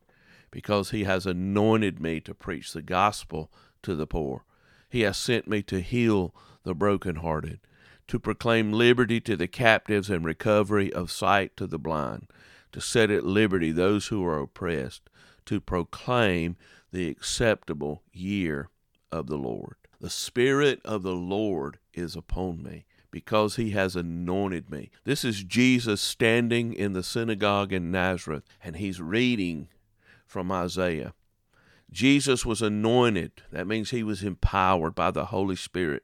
because 0.52 0.90
he 0.90 1.02
has 1.02 1.26
anointed 1.26 1.98
me 1.98 2.20
to 2.20 2.34
preach 2.34 2.72
the 2.72 2.82
gospel 2.82 3.50
to 3.82 3.96
the 3.96 4.06
poor. 4.06 4.44
He 4.88 5.00
has 5.00 5.16
sent 5.16 5.48
me 5.48 5.60
to 5.64 5.80
heal 5.80 6.32
the 6.62 6.72
brokenhearted, 6.72 7.58
to 8.06 8.20
proclaim 8.20 8.72
liberty 8.72 9.20
to 9.22 9.36
the 9.36 9.48
captives 9.48 10.08
and 10.08 10.24
recovery 10.24 10.92
of 10.92 11.10
sight 11.10 11.56
to 11.56 11.66
the 11.66 11.80
blind, 11.80 12.28
to 12.70 12.80
set 12.80 13.10
at 13.10 13.26
liberty 13.26 13.72
those 13.72 14.06
who 14.06 14.24
are 14.24 14.38
oppressed, 14.38 15.10
to 15.46 15.60
proclaim 15.60 16.54
the 16.92 17.08
acceptable 17.08 18.04
year 18.12 18.68
of 19.10 19.26
the 19.26 19.36
Lord. 19.36 19.74
The 20.00 20.10
Spirit 20.10 20.80
of 20.84 21.02
the 21.02 21.14
Lord 21.14 21.78
is 21.92 22.16
upon 22.16 22.62
me 22.62 22.84
because 23.10 23.56
he 23.56 23.70
has 23.70 23.94
anointed 23.94 24.70
me. 24.70 24.90
This 25.04 25.24
is 25.24 25.44
Jesus 25.44 26.00
standing 26.00 26.72
in 26.72 26.94
the 26.94 27.02
synagogue 27.02 27.72
in 27.72 27.90
Nazareth, 27.90 28.42
and 28.62 28.76
he's 28.76 29.00
reading 29.00 29.68
from 30.26 30.50
Isaiah. 30.50 31.14
Jesus 31.90 32.44
was 32.44 32.60
anointed. 32.60 33.30
That 33.52 33.68
means 33.68 33.90
he 33.90 34.02
was 34.02 34.24
empowered 34.24 34.96
by 34.96 35.12
the 35.12 35.26
Holy 35.26 35.54
Spirit 35.54 36.02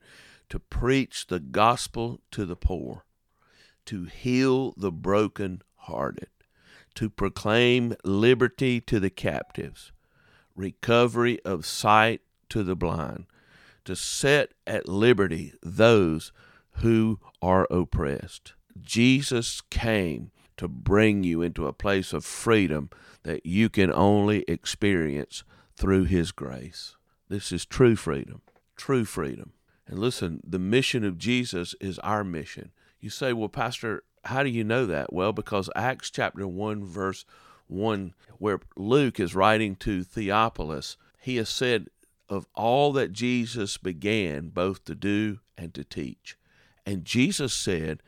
to 0.51 0.61
preach 0.61 1.27
the 1.27 1.41
gospel 1.41 2.21
to 2.31 2.45
the 2.45 2.57
poor, 2.57 3.05
to 3.87 4.05
heal 4.05 4.73
the 4.77 4.93
broken-hearted, 4.93 6.29
to 6.95 7.11
proclaim 7.11 7.97
liberty 8.05 8.81
to 8.83 9.01
the 9.01 9.11
captives, 9.11 9.91
recovery 10.55 11.41
of 11.45 11.67
sight 11.67 12.21
to 12.51 12.63
the 12.63 12.77
blind, 12.77 13.27
to 13.85 13.97
set 13.97 14.53
at 14.67 14.89
liberty 14.89 15.55
those 15.63 16.33
who 16.77 17.19
are 17.43 17.67
oppressed. 17.71 18.55
Jesus 18.81 19.61
came 19.71 20.31
to 20.57 20.69
bring 20.69 21.25
you 21.25 21.43
into 21.43 21.67
a 21.67 21.73
place 21.73 22.13
of 22.13 22.25
freedom 22.25 22.91
that 23.23 23.45
you 23.45 23.69
can 23.69 23.93
only 23.93 24.43
experience 24.47 25.45
through 25.77 26.05
His 26.05 26.33
grace. 26.33 26.97
This 27.29 27.53
is 27.53 27.65
true 27.65 27.97
freedom, 27.97 28.43
true 28.77 29.05
freedom. 29.05 29.53
And 29.87 29.99
listen, 29.99 30.41
the 30.47 30.59
mission 30.59 31.05
of 31.05 31.19
Jesus 31.19 31.75
is 31.81 31.99
our 32.01 32.25
mission. 32.25 32.73
You 33.01 33.11
say, 33.11 33.33
well, 33.33 33.49
Pastor, 33.49 34.05
how 34.25 34.43
do 34.43 34.51
you 34.51 34.65
know 34.65 34.87
that? 34.87 35.13
Well, 35.13 35.33
because 35.33 35.71
Acts 35.75 36.11
chapter 36.11 36.47
1, 36.47 36.85
verse 36.85 37.25
1, 37.67 38.15
where 38.39 38.61
Luke 38.77 39.19
is 39.19 39.35
writing 39.35 39.77
to 39.77 40.03
Theophilus, 40.03 40.97
he 41.19 41.37
has 41.37 41.49
said, 41.49 41.89
of 42.31 42.47
all 42.55 42.93
that 42.93 43.13
Jesus 43.13 43.77
began 43.77 44.49
both 44.49 44.85
to 44.85 44.95
do 44.95 45.41
and 45.59 45.75
to 45.75 45.85
teach. 45.85 46.39
And 46.87 47.05
Jesus 47.05 47.53
said, 47.53 48.03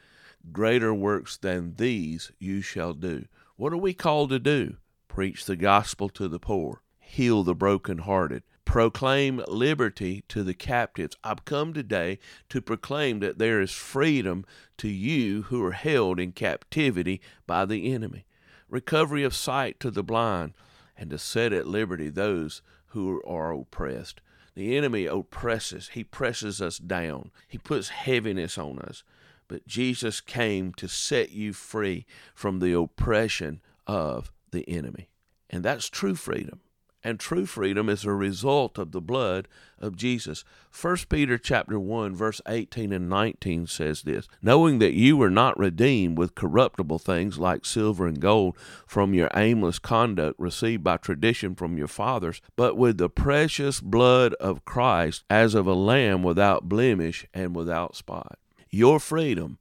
Greater 0.53 0.95
works 0.95 1.37
than 1.37 1.75
these 1.75 2.33
you 2.39 2.63
shall 2.63 2.95
do. 2.95 3.27
What 3.57 3.73
are 3.73 3.79
we 3.79 3.93
called 3.93 4.31
to 4.31 4.39
do? 4.39 4.77
Preach 5.09 5.45
the 5.45 5.57
gospel 5.57 6.09
to 6.11 6.29
the 6.29 6.39
poor, 6.39 6.83
heal 6.99 7.43
the 7.43 7.55
brokenhearted, 7.55 8.45
proclaim 8.65 9.43
liberty 9.49 10.25
to 10.29 10.43
the 10.43 10.55
captives. 10.55 11.17
I've 11.23 11.45
come 11.45 11.75
today 11.75 12.19
to 12.49 12.63
proclaim 12.63 13.21
that 13.21 13.39
there 13.39 13.61
is 13.61 13.73
freedom 13.73 14.45
to 14.79 14.89
you 14.89 15.43
who 15.43 15.63
are 15.65 15.73
held 15.73 16.19
in 16.19 16.33
captivity 16.33 17.21
by 17.47 17.67
the 17.67 17.93
enemy, 17.93 18.25
recovery 18.69 19.25
of 19.25 19.35
sight 19.35 19.79
to 19.81 19.91
the 19.91 20.03
blind, 20.03 20.55
and 20.97 21.11
to 21.11 21.19
set 21.19 21.53
at 21.53 21.67
liberty 21.67 22.09
those 22.09 22.63
who 22.93 23.23
are 23.27 23.53
oppressed. 23.53 24.21
The 24.55 24.77
enemy 24.77 25.07
oppresses, 25.07 25.91
he 25.93 26.05
presses 26.05 26.61
us 26.63 26.79
down, 26.79 27.31
he 27.49 27.59
puts 27.59 27.91
heaviness 27.91 28.57
on 28.57 28.79
us. 28.79 29.03
But 29.49 29.67
Jesus 29.67 30.21
came 30.21 30.73
to 30.75 30.89
set 30.89 31.31
you 31.31 31.53
free 31.53 32.07
from 32.35 32.59
the 32.59 32.73
oppression 32.73 33.61
of 33.87 34.33
the 34.51 34.67
enemy. 34.69 35.09
And 35.51 35.63
that's 35.63 35.89
true 35.89 36.15
freedom 36.15 36.62
and 37.05 37.19
true 37.19 37.47
freedom 37.47 37.89
is 37.89 38.05
a 38.05 38.13
result 38.13 38.79
of 38.79 38.93
the 38.93 39.01
blood 39.01 39.49
of 39.79 39.97
Jesus. 39.97 40.45
1 40.81 40.97
Peter 41.09 41.37
chapter 41.39 41.79
1 41.79 42.15
verse 42.15 42.41
18 42.47 42.93
and 42.93 43.09
19 43.09 43.67
says 43.67 44.03
this, 44.03 44.29
knowing 44.41 44.79
that 44.79 44.95
you 44.95 45.17
were 45.17 45.31
not 45.31 45.59
redeemed 45.59 46.17
with 46.17 46.35
corruptible 46.35 46.99
things 46.99 47.39
like 47.39 47.65
silver 47.65 48.07
and 48.07 48.21
gold 48.21 48.57
from 48.87 49.15
your 49.15 49.31
aimless 49.35 49.79
conduct 49.79 50.39
received 50.39 50.85
by 50.85 50.97
tradition 50.97 51.55
from 51.55 51.77
your 51.77 51.89
fathers, 51.89 52.41
but 52.57 52.77
with 52.77 52.99
the 52.99 53.11
precious 53.11 53.81
blood 53.81 54.35
of 54.35 54.65
Christ 54.65 55.25
as 55.29 55.55
of 55.55 55.67
a 55.67 55.75
lamb 55.75 56.23
without 56.23 56.69
blemish 56.69 57.27
and 57.35 57.55
without 57.55 57.97
spot. 57.97 58.39
Your 58.71 58.99
freedom 59.01 59.59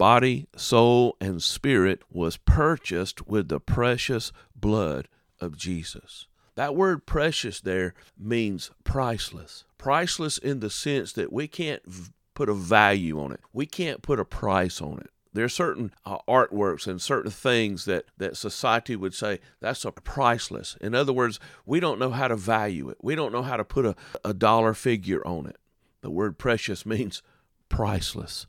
body, 0.00 0.46
soul, 0.56 1.14
and 1.20 1.42
spirit 1.42 2.00
was 2.10 2.38
purchased 2.38 3.26
with 3.26 3.48
the 3.48 3.60
precious 3.60 4.32
blood 4.56 5.06
of 5.40 5.58
Jesus. 5.58 6.26
That 6.60 6.76
word 6.76 7.06
precious 7.06 7.58
there 7.58 7.94
means 8.18 8.70
priceless. 8.84 9.64
Priceless 9.78 10.36
in 10.36 10.60
the 10.60 10.68
sense 10.68 11.14
that 11.14 11.32
we 11.32 11.48
can't 11.48 11.82
v- 11.86 12.12
put 12.34 12.50
a 12.50 12.54
value 12.54 13.18
on 13.18 13.32
it, 13.32 13.40
we 13.54 13.64
can't 13.64 14.02
put 14.02 14.20
a 14.20 14.26
price 14.26 14.82
on 14.82 14.98
it. 14.98 15.08
There 15.32 15.46
are 15.46 15.48
certain 15.48 15.94
uh, 16.04 16.18
artworks 16.28 16.86
and 16.86 17.00
certain 17.00 17.30
things 17.30 17.86
that, 17.86 18.04
that 18.18 18.36
society 18.36 18.94
would 18.94 19.14
say 19.14 19.40
that's 19.60 19.86
a 19.86 19.90
priceless. 19.90 20.76
In 20.82 20.94
other 20.94 21.14
words, 21.14 21.40
we 21.64 21.80
don't 21.80 21.98
know 21.98 22.10
how 22.10 22.28
to 22.28 22.36
value 22.36 22.90
it. 22.90 22.98
We 23.00 23.14
don't 23.14 23.32
know 23.32 23.40
how 23.40 23.56
to 23.56 23.64
put 23.64 23.86
a, 23.86 23.96
a 24.22 24.34
dollar 24.34 24.74
figure 24.74 25.26
on 25.26 25.46
it. 25.46 25.56
The 26.02 26.10
word 26.10 26.36
precious 26.36 26.84
means 26.94 27.22
priceless. 27.70 28.46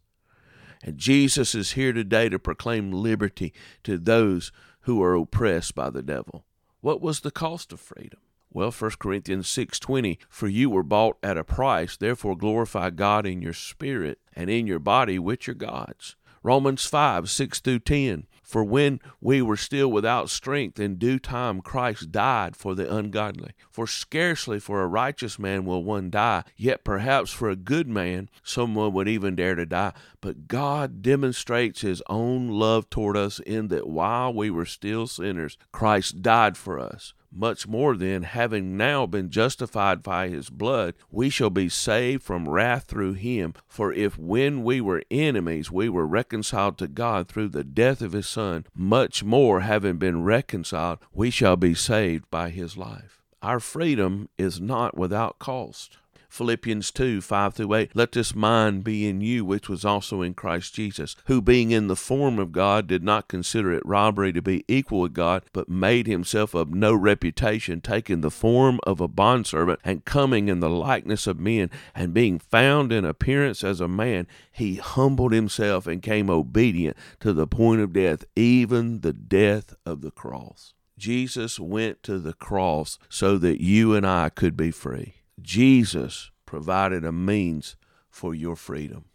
And 0.83 0.97
Jesus 0.97 1.55
is 1.55 1.71
here 1.71 1.93
today 1.93 2.27
to 2.27 2.37
proclaim 2.37 2.91
liberty 2.91 3.53
to 3.85 3.97
those 3.97 4.51
who 4.81 5.01
are 5.01 5.15
oppressed 5.15 5.75
by 5.75 5.89
the 5.89 6.03
devil. 6.03 6.43
What 6.81 6.99
was 6.99 7.19
the 7.19 7.31
cost 7.31 7.71
of 7.71 7.79
freedom? 7.79 8.19
Well, 8.49 8.71
1 8.71 8.99
Corinthians 8.99 9.47
6:20, 9.47 10.17
for 10.27 10.47
you 10.47 10.69
were 10.69 10.83
bought 10.83 11.17
at 11.23 11.37
a 11.37 11.43
price, 11.43 11.95
therefore 11.95 12.35
glorify 12.35 12.89
God 12.89 13.25
in 13.25 13.41
your 13.41 13.53
spirit 13.53 14.19
and 14.33 14.49
in 14.49 14.67
your 14.67 14.79
body 14.79 15.17
which 15.19 15.47
are 15.47 15.53
God's. 15.53 16.15
Romans 16.43 16.85
5, 16.85 17.29
6 17.29 17.59
through 17.59 17.79
10. 17.79 18.25
For 18.41 18.63
when 18.65 18.99
we 19.21 19.41
were 19.41 19.55
still 19.55 19.89
without 19.89 20.29
strength, 20.29 20.77
in 20.77 20.95
due 20.95 21.19
time 21.19 21.61
Christ 21.61 22.11
died 22.11 22.57
for 22.57 22.75
the 22.75 22.93
ungodly. 22.93 23.51
For 23.69 23.87
scarcely 23.87 24.59
for 24.59 24.81
a 24.81 24.87
righteous 24.87 25.39
man 25.39 25.63
will 25.63 25.83
one 25.83 26.09
die, 26.09 26.43
yet 26.57 26.83
perhaps 26.83 27.31
for 27.31 27.49
a 27.49 27.55
good 27.55 27.87
man 27.87 28.29
someone 28.43 28.91
would 28.91 29.07
even 29.07 29.37
dare 29.37 29.55
to 29.55 29.65
die. 29.65 29.93
But 30.19 30.49
God 30.49 31.01
demonstrates 31.01 31.79
his 31.79 32.03
own 32.09 32.49
love 32.49 32.89
toward 32.89 33.15
us 33.15 33.39
in 33.39 33.69
that 33.69 33.87
while 33.87 34.33
we 34.33 34.49
were 34.49 34.65
still 34.65 35.07
sinners, 35.07 35.57
Christ 35.71 36.21
died 36.21 36.57
for 36.57 36.77
us. 36.77 37.13
Much 37.33 37.65
more 37.67 37.95
then, 37.95 38.23
having 38.23 38.75
now 38.75 39.05
been 39.05 39.29
justified 39.29 40.03
by 40.03 40.27
his 40.27 40.49
blood, 40.49 40.93
we 41.09 41.29
shall 41.29 41.49
be 41.49 41.69
saved 41.69 42.21
from 42.21 42.49
wrath 42.49 42.83
through 42.85 43.13
him. 43.13 43.53
For 43.67 43.93
if 43.93 44.17
when 44.17 44.63
we 44.63 44.81
were 44.81 45.03
enemies 45.09 45.71
we 45.71 45.87
were 45.87 46.05
reconciled 46.05 46.77
to 46.79 46.87
God 46.87 47.27
through 47.27 47.49
the 47.49 47.63
death 47.63 48.01
of 48.01 48.11
his 48.11 48.27
Son, 48.27 48.65
much 48.75 49.23
more, 49.23 49.61
having 49.61 49.97
been 49.97 50.23
reconciled, 50.23 50.99
we 51.13 51.29
shall 51.29 51.55
be 51.55 51.73
saved 51.73 52.29
by 52.29 52.49
his 52.49 52.75
life. 52.75 53.21
Our 53.41 53.59
freedom 53.59 54.29
is 54.37 54.59
not 54.59 54.97
without 54.97 55.39
cost. 55.39 55.97
Philippians 56.31 56.91
2 56.91 57.19
5 57.19 57.53
through 57.53 57.73
8. 57.73 57.91
Let 57.93 58.13
this 58.13 58.33
mind 58.33 58.85
be 58.85 59.05
in 59.05 59.19
you, 59.19 59.43
which 59.43 59.67
was 59.67 59.83
also 59.83 60.21
in 60.21 60.33
Christ 60.33 60.73
Jesus, 60.73 61.17
who 61.25 61.41
being 61.41 61.71
in 61.71 61.87
the 61.87 61.95
form 61.97 62.39
of 62.39 62.53
God 62.53 62.87
did 62.87 63.03
not 63.03 63.27
consider 63.27 63.73
it 63.73 63.85
robbery 63.85 64.31
to 64.31 64.41
be 64.41 64.63
equal 64.69 65.01
with 65.01 65.13
God, 65.13 65.43
but 65.51 65.67
made 65.67 66.07
himself 66.07 66.53
of 66.53 66.73
no 66.73 66.93
reputation, 66.93 67.81
taking 67.81 68.21
the 68.21 68.31
form 68.31 68.79
of 68.83 69.01
a 69.01 69.09
bondservant, 69.09 69.81
and 69.83 70.05
coming 70.05 70.47
in 70.47 70.61
the 70.61 70.69
likeness 70.69 71.27
of 71.27 71.37
men, 71.37 71.69
and 71.93 72.13
being 72.13 72.39
found 72.39 72.93
in 72.93 73.03
appearance 73.03 73.61
as 73.61 73.81
a 73.81 73.89
man, 73.89 74.25
he 74.53 74.75
humbled 74.75 75.33
himself 75.33 75.85
and 75.85 76.01
came 76.01 76.29
obedient 76.29 76.95
to 77.19 77.33
the 77.33 77.45
point 77.45 77.81
of 77.81 77.91
death, 77.91 78.23
even 78.37 79.01
the 79.01 79.13
death 79.13 79.75
of 79.85 79.99
the 79.99 80.11
cross. 80.11 80.73
Jesus 80.97 81.59
went 81.59 82.03
to 82.03 82.19
the 82.19 82.33
cross 82.33 82.99
so 83.09 83.37
that 83.37 83.61
you 83.61 83.95
and 83.95 84.07
I 84.07 84.29
could 84.29 84.55
be 84.55 84.71
free. 84.71 85.20
Jesus 85.41 86.31
provided 86.45 87.03
a 87.03 87.11
means 87.11 87.75
for 88.09 88.35
your 88.35 88.55
freedom. 88.55 89.05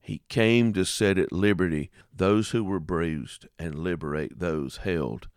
He 0.00 0.22
came 0.28 0.72
to 0.72 0.84
set 0.84 1.18
at 1.18 1.30
liberty 1.32 1.90
those 2.14 2.50
who 2.50 2.64
were 2.64 2.80
bruised 2.80 3.46
and 3.58 3.78
liberate 3.78 4.38
those 4.38 4.78
held 4.78 5.28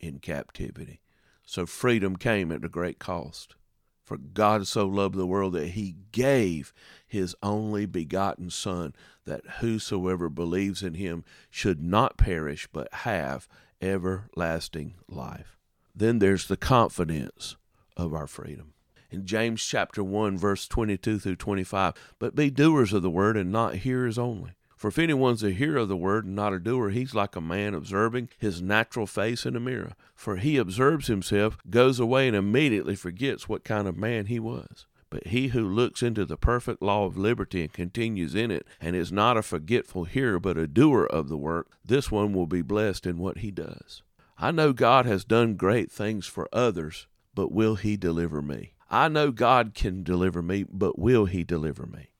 in 0.00 0.18
captivity. 0.20 1.00
So 1.44 1.66
freedom 1.66 2.16
came 2.16 2.52
at 2.52 2.64
a 2.64 2.68
great 2.68 2.98
cost. 2.98 3.56
For 4.04 4.16
God 4.16 4.66
so 4.66 4.86
loved 4.86 5.16
the 5.16 5.26
world 5.26 5.52
that 5.54 5.68
he 5.68 5.96
gave 6.12 6.72
his 7.06 7.36
only 7.42 7.86
begotten 7.86 8.50
Son, 8.50 8.94
that 9.24 9.46
whosoever 9.60 10.28
believes 10.28 10.82
in 10.82 10.94
him 10.94 11.24
should 11.50 11.82
not 11.82 12.16
perish, 12.16 12.68
but 12.72 12.92
have 12.92 13.48
everlasting 13.80 14.94
life. 15.08 15.56
Then 15.94 16.18
there's 16.18 16.48
the 16.48 16.56
confidence 16.56 17.56
of 17.96 18.14
our 18.14 18.26
freedom 18.26 18.72
in 19.12 19.26
James 19.26 19.64
chapter 19.64 20.02
1, 20.02 20.38
verse 20.38 20.66
22 20.66 21.18
through 21.18 21.36
25. 21.36 21.94
But 22.18 22.34
be 22.34 22.50
doers 22.50 22.92
of 22.92 23.02
the 23.02 23.10
word 23.10 23.36
and 23.36 23.52
not 23.52 23.76
hearers 23.76 24.18
only. 24.18 24.52
For 24.76 24.88
if 24.88 24.98
anyone's 24.98 25.44
a 25.44 25.52
hearer 25.52 25.76
of 25.76 25.88
the 25.88 25.96
word 25.96 26.24
and 26.24 26.34
not 26.34 26.52
a 26.52 26.58
doer, 26.58 26.90
he's 26.90 27.14
like 27.14 27.36
a 27.36 27.40
man 27.40 27.72
observing 27.72 28.30
his 28.36 28.60
natural 28.60 29.06
face 29.06 29.46
in 29.46 29.54
a 29.54 29.60
mirror. 29.60 29.92
For 30.16 30.38
he 30.38 30.56
observes 30.56 31.06
himself, 31.06 31.56
goes 31.70 32.00
away, 32.00 32.26
and 32.26 32.36
immediately 32.36 32.96
forgets 32.96 33.48
what 33.48 33.62
kind 33.62 33.86
of 33.86 33.96
man 33.96 34.26
he 34.26 34.40
was. 34.40 34.86
But 35.08 35.28
he 35.28 35.48
who 35.48 35.68
looks 35.68 36.02
into 36.02 36.24
the 36.24 36.36
perfect 36.36 36.82
law 36.82 37.04
of 37.04 37.16
liberty 37.16 37.60
and 37.60 37.72
continues 37.72 38.34
in 38.34 38.50
it, 38.50 38.66
and 38.80 38.96
is 38.96 39.12
not 39.12 39.36
a 39.36 39.42
forgetful 39.42 40.04
hearer, 40.04 40.40
but 40.40 40.56
a 40.56 40.66
doer 40.66 41.04
of 41.04 41.28
the 41.28 41.36
work, 41.36 41.68
this 41.84 42.10
one 42.10 42.32
will 42.32 42.48
be 42.48 42.62
blessed 42.62 43.06
in 43.06 43.18
what 43.18 43.38
he 43.38 43.52
does. 43.52 44.02
I 44.36 44.50
know 44.50 44.72
God 44.72 45.06
has 45.06 45.24
done 45.24 45.54
great 45.54 45.92
things 45.92 46.26
for 46.26 46.48
others, 46.52 47.06
but 47.34 47.52
will 47.52 47.76
he 47.76 47.96
deliver 47.96 48.42
me? 48.42 48.72
I 48.92 49.08
know 49.08 49.30
God 49.30 49.72
can 49.74 50.02
deliver 50.02 50.42
me, 50.42 50.64
but 50.70 50.98
will 50.98 51.24
He 51.24 51.42
deliver 51.42 51.86
me? 51.86 52.10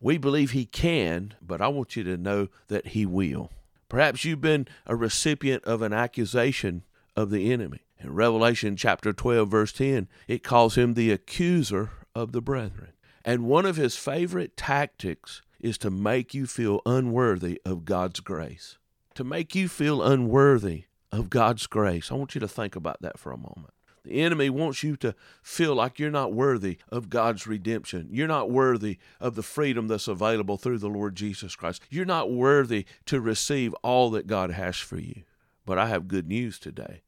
We 0.00 0.18
believe 0.18 0.50
He 0.50 0.66
can, 0.66 1.34
but 1.40 1.60
I 1.60 1.68
want 1.68 1.94
you 1.94 2.02
to 2.04 2.16
know 2.16 2.48
that 2.66 2.88
He 2.88 3.06
will. 3.06 3.50
Perhaps 3.88 4.24
you've 4.24 4.40
been 4.40 4.66
a 4.86 4.96
recipient 4.96 5.64
of 5.64 5.82
an 5.82 5.92
accusation 5.92 6.82
of 7.16 7.30
the 7.30 7.52
enemy. 7.52 7.80
In 7.98 8.14
Revelation 8.14 8.76
chapter 8.76 9.12
12, 9.12 9.48
verse 9.48 9.72
10, 9.72 10.08
it 10.26 10.42
calls 10.42 10.76
him 10.76 10.94
the 10.94 11.12
accuser 11.12 11.90
of 12.14 12.32
the 12.32 12.40
brethren. 12.40 12.92
And 13.24 13.44
one 13.44 13.66
of 13.66 13.76
his 13.76 13.96
favorite 13.96 14.56
tactics 14.56 15.42
is 15.60 15.76
to 15.78 15.90
make 15.90 16.32
you 16.32 16.46
feel 16.46 16.80
unworthy 16.86 17.60
of 17.64 17.84
God's 17.84 18.20
grace. 18.20 18.78
To 19.14 19.24
make 19.24 19.54
you 19.54 19.68
feel 19.68 20.02
unworthy 20.02 20.84
of 21.12 21.28
God's 21.28 21.66
grace. 21.66 22.10
I 22.10 22.14
want 22.14 22.34
you 22.34 22.40
to 22.40 22.48
think 22.48 22.74
about 22.74 23.02
that 23.02 23.18
for 23.18 23.32
a 23.32 23.36
moment. 23.36 23.74
The 24.04 24.22
enemy 24.22 24.48
wants 24.50 24.82
you 24.82 24.96
to 24.98 25.14
feel 25.42 25.74
like 25.74 25.98
you're 25.98 26.10
not 26.10 26.32
worthy 26.32 26.78
of 26.90 27.10
God's 27.10 27.46
redemption. 27.46 28.08
You're 28.10 28.28
not 28.28 28.50
worthy 28.50 28.98
of 29.20 29.34
the 29.34 29.42
freedom 29.42 29.88
that's 29.88 30.08
available 30.08 30.56
through 30.56 30.78
the 30.78 30.88
Lord 30.88 31.16
Jesus 31.16 31.54
Christ. 31.54 31.82
You're 31.90 32.04
not 32.04 32.30
worthy 32.30 32.86
to 33.06 33.20
receive 33.20 33.74
all 33.82 34.10
that 34.10 34.26
God 34.26 34.52
has 34.52 34.76
for 34.76 34.98
you. 34.98 35.22
But 35.66 35.78
I 35.78 35.88
have 35.88 36.08
good 36.08 36.26
news 36.26 36.58
today. 36.58 37.02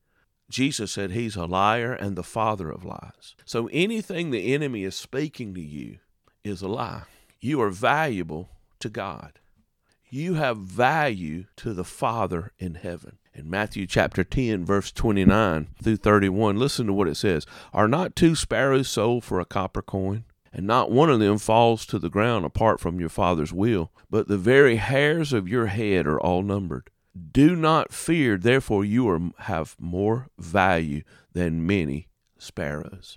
Jesus 0.51 0.93
said 0.93 1.13
he's 1.13 1.35
a 1.35 1.47
liar 1.47 1.95
and 1.95 2.15
the 2.15 2.23
father 2.23 2.71
of 2.71 2.85
lies. 2.85 3.35
So 3.47 3.71
anything 3.73 4.31
the 4.31 4.53
enemy 4.53 4.85
is 4.85 4.95
speaking 4.95 5.55
to 5.55 5.61
you 5.63 5.99
is 6.45 6.61
a 6.61 6.69
lie. 6.69 7.05
You 7.41 7.61
are 7.63 7.71
valuable 7.71 8.51
to 8.81 8.91
God. 8.91 9.41
You 10.15 10.35
have 10.35 10.59
value 10.59 11.47
to 11.57 11.73
the 11.73 11.85
Father 11.85 12.53
in 12.59 12.75
heaven 12.75 13.17
in 13.33 13.49
Matthew 13.49 13.87
chapter 13.87 14.23
10, 14.23 14.63
verse 14.63 14.93
29 14.93 15.69
through 15.83 15.97
31, 15.97 16.59
listen 16.59 16.87
to 16.87 16.93
what 16.93 17.09
it 17.09 17.15
says 17.15 17.47
Are 17.73 17.89
not 17.89 18.15
two 18.15 18.35
sparrows 18.35 18.89
sold 18.89 19.25
for 19.25 19.41
a 19.41 19.47
copper 19.47 19.81
coin? 19.81 20.25
And 20.53 20.67
not 20.67 20.91
one 20.91 21.09
of 21.09 21.19
them 21.19 21.39
falls 21.39 21.87
to 21.87 21.99
the 21.99 22.11
ground 22.11 22.45
apart 22.45 22.79
from 22.79 23.01
your 23.01 23.09
Father's 23.09 23.55
will, 23.55 23.91
but 24.11 24.29
the 24.29 24.37
very 24.37 24.77
hairs 24.77 25.33
of 25.33 25.49
your 25.49 25.69
head 25.69 26.07
are 26.07 26.21
all 26.21 26.43
numbered. 26.43 26.91
Do 27.33 27.57
not 27.57 27.91
fear, 27.91 28.37
therefore, 28.37 28.85
you 28.85 29.09
are, 29.09 29.31
have 29.39 29.77
more 29.81 30.29
value 30.39 31.05
than 31.33 31.67
many 31.67 32.09
sparrows. 32.37 33.17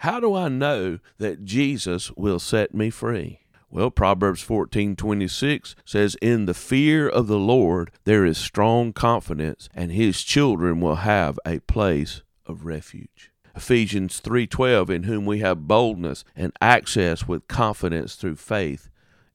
How 0.00 0.20
do 0.20 0.34
I 0.34 0.50
know 0.50 0.98
that 1.16 1.46
Jesus 1.46 2.10
will 2.10 2.38
set 2.38 2.74
me 2.74 2.90
free? 2.90 3.40
Well, 3.70 3.90
Proverbs 3.90 4.42
14:26 4.44 5.74
says 5.84 6.16
in 6.22 6.46
the 6.46 6.54
fear 6.54 7.08
of 7.08 7.26
the 7.26 7.38
Lord 7.38 7.90
there 8.04 8.24
is 8.24 8.38
strong 8.38 8.92
confidence 8.92 9.68
and 9.74 9.90
his 9.90 10.22
children 10.22 10.80
will 10.80 10.96
have 10.96 11.38
a 11.44 11.58
place 11.60 12.22
of 12.46 12.64
refuge. 12.64 13.32
Ephesians 13.54 14.20
3:12 14.20 14.90
in 14.90 15.02
whom 15.04 15.26
we 15.26 15.40
have 15.40 15.66
boldness 15.66 16.24
and 16.36 16.52
access 16.60 17.26
with 17.26 17.48
confidence 17.48 18.14
through 18.14 18.36
faith 18.36 18.88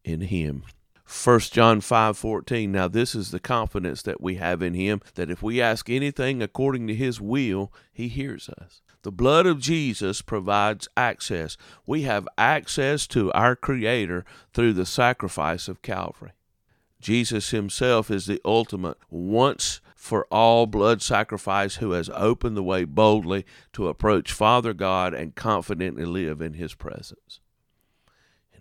in 0.04 0.22
him. 0.22 0.64
1 1.12 1.52
John 1.52 1.82
5:14 1.82 2.70
Now 2.70 2.88
this 2.88 3.14
is 3.14 3.32
the 3.32 3.40
confidence 3.40 4.02
that 4.02 4.22
we 4.22 4.36
have 4.36 4.62
in 4.62 4.74
him 4.74 5.02
that 5.16 5.30
if 5.30 5.44
we 5.44 5.62
ask 5.62 5.90
anything 5.90 6.42
according 6.42 6.88
to 6.88 6.96
his 6.96 7.20
will 7.20 7.72
he 7.92 8.08
hears 8.08 8.48
us. 8.48 8.82
The 9.02 9.12
blood 9.12 9.46
of 9.46 9.60
Jesus 9.60 10.22
provides 10.22 10.88
access. 10.96 11.58
We 11.86 12.04
have 12.04 12.30
access 12.38 13.08
to 13.08 13.30
our 13.34 13.58
creator 13.58 14.24
through 14.54 14.72
the 14.72 14.86
sacrifice 14.86 15.68
of 15.68 15.82
Calvary. 15.82 16.32
Jesus 17.02 17.50
himself 17.50 18.10
is 18.10 18.26
the 18.26 18.40
ultimate 18.46 18.98
once 19.10 19.82
for 19.96 20.26
all 20.32 20.66
blood 20.66 21.02
sacrifice 21.02 21.76
who 21.76 21.92
has 21.92 22.10
opened 22.14 22.56
the 22.56 22.64
way 22.64 22.86
boldly 22.86 23.46
to 23.74 23.90
approach 23.90 24.32
Father 24.32 24.74
God 24.74 25.14
and 25.14 25.36
confidently 25.36 26.06
live 26.06 26.40
in 26.40 26.54
his 26.54 26.74
presence 26.74 27.42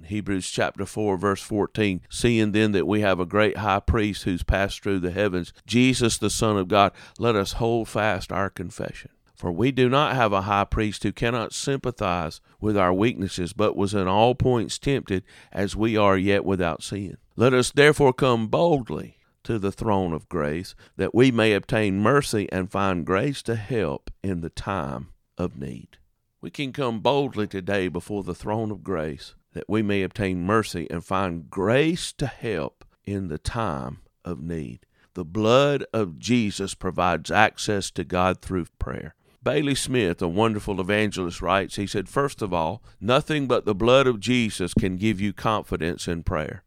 in 0.01 0.07
Hebrews 0.07 0.49
chapter 0.49 0.87
4, 0.87 1.17
verse 1.17 1.43
14, 1.43 2.01
seeing 2.09 2.53
then 2.53 2.73
that 2.73 2.87
we 2.87 3.01
have 3.01 3.21
a 3.21 3.27
great 3.27 3.59
high 3.59 3.81
priest 3.81 4.25
who's 4.25 4.43
passed 4.43 4.83
through 4.83 5.01
the 5.01 5.11
heavens, 5.11 5.53
Jesus 5.67 6.17
the 6.17 6.31
Son 6.31 6.57
of 6.57 6.69
God, 6.69 6.93
let 7.19 7.37
us 7.37 7.53
hold 7.55 7.89
fast 7.89 8.33
our 8.33 8.51
confession. 8.51 9.11
For 9.35 9.53
we 9.53 9.71
do 9.71 9.89
not 9.89 10.15
have 10.15 10.33
a 10.33 10.43
high 10.43 10.65
priest 10.65 11.03
who 11.03 11.13
cannot 11.13 11.55
sympathize 11.55 12.41
with 12.61 12.77
our 12.77 12.93
weaknesses, 12.93 13.53
but 13.53 13.77
was 13.77 13.95
in 13.95 14.07
all 14.07 14.35
points 14.35 14.79
tempted 14.79 15.23
as 15.53 15.77
we 15.77 15.97
are 15.97 16.17
yet 16.17 16.45
without 16.45 16.83
sin. 16.83 17.17
Let 17.37 17.55
us 17.55 17.71
therefore 17.71 18.13
come 18.13 18.49
boldly 18.49 19.17
to 19.45 19.59
the 19.59 19.73
throne 19.73 20.13
of 20.13 20.29
grace, 20.29 20.75
that 20.97 21.15
we 21.15 21.31
may 21.31 21.55
obtain 21.55 22.01
mercy 22.01 22.49
and 22.53 22.71
find 22.71 23.07
grace 23.07 23.43
to 23.43 23.57
help 23.57 24.11
in 24.23 24.43
the 24.43 24.51
time 24.51 25.09
of 25.39 25.59
need. 25.59 25.97
We 26.43 26.51
can 26.51 26.73
come 26.73 27.01
boldly 27.01 27.47
today 27.47 27.89
before 27.89 28.23
the 28.23 28.35
throne 28.35 28.71
of 28.71 28.85
grace 28.85 29.35
that 29.53 29.69
we 29.69 29.83
may 29.83 30.03
obtain 30.03 30.45
mercy 30.45 30.87
and 30.91 31.05
find 31.05 31.51
grace 31.51 32.13
to 32.15 32.27
help 32.27 32.85
in 33.05 33.29
the 33.29 33.39
time 33.39 33.99
of 34.25 34.41
need. 34.41 34.87
The 35.15 35.25
blood 35.25 35.85
of 35.93 36.19
Jesus 36.19 36.75
provides 36.75 37.31
access 37.31 37.91
to 37.93 38.05
God 38.05 38.41
through 38.41 38.67
prayer. 38.79 39.15
Bailey 39.43 39.75
Smith, 39.75 40.21
a 40.21 40.29
wonderful 40.29 40.81
evangelist, 40.81 41.41
writes 41.41 41.77
He 41.77 41.87
said, 41.87 42.09
First 42.09 42.43
of 42.43 42.53
all, 42.53 42.83
nothing 43.01 43.47
but 43.47 43.65
the 43.65 43.75
blood 43.75 44.07
of 44.07 44.21
Jesus 44.21 44.75
can 44.75 44.97
give 44.97 45.21
you 45.21 45.33
confidence 45.33 46.07
in 46.07 46.23
prayer. 46.23 46.63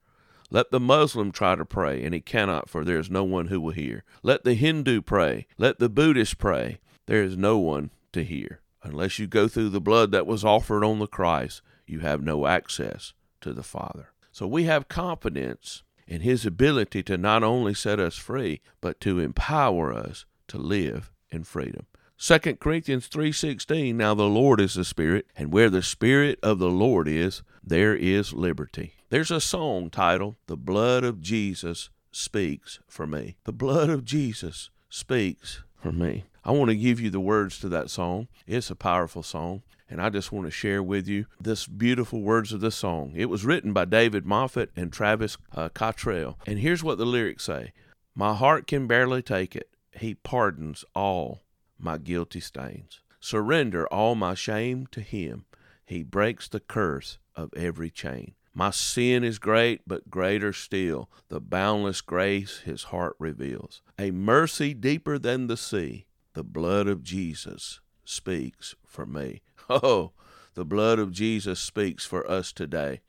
Let 0.49 0.71
the 0.71 0.79
Muslim 0.79 1.31
try 1.31 1.55
to 1.55 1.65
pray, 1.65 2.03
and 2.03 2.13
he 2.13 2.19
cannot, 2.19 2.69
for 2.69 2.83
there 2.83 2.99
is 2.99 3.09
no 3.09 3.23
one 3.23 3.47
who 3.47 3.61
will 3.61 3.71
hear. 3.71 4.03
Let 4.21 4.43
the 4.43 4.55
Hindu 4.55 5.01
pray. 5.01 5.47
Let 5.57 5.79
the 5.79 5.89
Buddhist 5.89 6.37
pray. 6.37 6.79
There 7.05 7.23
is 7.23 7.37
no 7.37 7.57
one 7.57 7.91
to 8.11 8.23
hear. 8.23 8.61
Unless 8.83 9.19
you 9.19 9.27
go 9.27 9.47
through 9.47 9.69
the 9.69 9.81
blood 9.81 10.11
that 10.11 10.27
was 10.27 10.43
offered 10.43 10.83
on 10.83 10.99
the 10.99 11.07
Christ, 11.07 11.61
you 11.93 11.99
have 11.99 12.21
no 12.23 12.47
access 12.47 13.13
to 13.39 13.53
the 13.53 13.63
Father. 13.63 14.09
So 14.31 14.47
we 14.47 14.63
have 14.63 14.87
confidence 14.87 15.83
in 16.07 16.21
His 16.21 16.45
ability 16.45 17.03
to 17.03 17.17
not 17.17 17.43
only 17.43 17.73
set 17.73 17.99
us 17.99 18.17
free, 18.17 18.61
but 18.81 18.99
to 19.01 19.19
empower 19.19 19.93
us 19.93 20.25
to 20.47 20.57
live 20.57 21.11
in 21.29 21.43
freedom. 21.43 21.85
2 22.17 22.59
Corinthians 22.59 23.07
3:16 23.07 23.95
Now 23.95 24.13
the 24.15 24.23
Lord 24.23 24.59
is 24.59 24.73
the 24.73 24.83
Spirit, 24.83 25.27
and 25.37 25.53
where 25.53 25.69
the 25.69 25.83
Spirit 25.83 26.39
of 26.41 26.57
the 26.57 26.71
Lord 26.71 27.07
is, 27.07 27.43
there 27.63 27.95
is 27.95 28.33
liberty. 28.33 28.93
There's 29.09 29.31
a 29.31 29.39
song 29.39 29.89
titled 29.89 30.35
The 30.47 30.57
Blood 30.57 31.03
of 31.03 31.21
Jesus 31.21 31.89
Speaks 32.11 32.79
for 32.87 33.05
Me. 33.05 33.35
The 33.43 33.53
blood 33.53 33.89
of 33.89 34.03
Jesus 34.03 34.69
speaks 34.89 35.63
for 35.75 35.91
me. 35.91 36.25
I 36.43 36.51
want 36.51 36.69
to 36.69 36.75
give 36.75 36.99
you 36.99 37.09
the 37.09 37.19
words 37.19 37.59
to 37.59 37.69
that 37.69 37.89
song. 37.89 38.27
It's 38.45 38.69
a 38.69 38.75
powerful 38.75 39.23
song, 39.23 39.63
and 39.93 40.01
I 40.01 40.09
just 40.09 40.31
want 40.31 40.47
to 40.47 40.51
share 40.51 40.81
with 40.81 41.07
you 41.07 41.27
this 41.39 41.67
beautiful 41.67 42.21
words 42.21 42.51
of 42.51 42.61
this 42.61 42.75
song. 42.75 43.13
It 43.15 43.29
was 43.29 43.45
written 43.45 43.73
by 43.73 43.85
David 43.85 44.25
Moffitt 44.25 44.71
and 44.75 44.91
Travis 44.91 45.37
uh, 45.51 45.69
Cottrell, 45.69 46.39
and 46.47 46.57
here's 46.57 46.83
what 46.83 46.97
the 46.97 47.05
lyrics 47.05 47.43
say: 47.43 47.73
My 48.15 48.33
heart 48.33 48.65
can 48.65 48.87
barely 48.87 49.21
take 49.21 49.55
it. 49.55 49.69
He 49.91 50.15
pardons 50.15 50.83
all 50.95 51.43
my 51.77 51.99
guilty 51.99 52.39
stains. 52.39 53.01
Surrender 53.19 53.85
all 53.89 54.15
my 54.15 54.33
shame 54.33 54.87
to 54.87 55.01
Him. 55.01 55.45
He 55.85 56.01
breaks 56.01 56.47
the 56.47 56.59
curse 56.59 57.19
of 57.35 57.53
every 57.55 57.91
chain. 57.91 58.33
My 58.51 58.71
sin 58.71 59.23
is 59.23 59.37
great, 59.37 59.81
but 59.85 60.09
greater 60.09 60.53
still, 60.53 61.07
the 61.29 61.39
boundless 61.39 62.01
grace 62.01 62.61
his 62.61 62.85
heart 62.85 63.15
reveals. 63.19 63.83
A 63.99 64.09
mercy 64.09 64.73
deeper 64.73 65.19
than 65.19 65.45
the 65.45 65.57
sea, 65.57 66.07
the 66.33 66.43
blood 66.43 66.87
of 66.87 67.03
Jesus 67.03 67.79
speaks 68.05 68.75
for 68.85 69.05
me. 69.05 69.41
Oh, 69.69 70.11
the 70.55 70.65
blood 70.65 70.99
of 70.99 71.11
Jesus 71.11 71.59
speaks 71.59 72.05
for 72.05 72.29
us 72.29 72.51
today. 72.51 73.01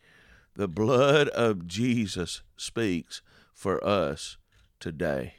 The 0.54 0.68
blood 0.68 1.28
of 1.30 1.66
Jesus 1.66 2.42
speaks 2.56 3.22
for 3.52 3.84
us 3.84 4.36
today. 4.78 5.34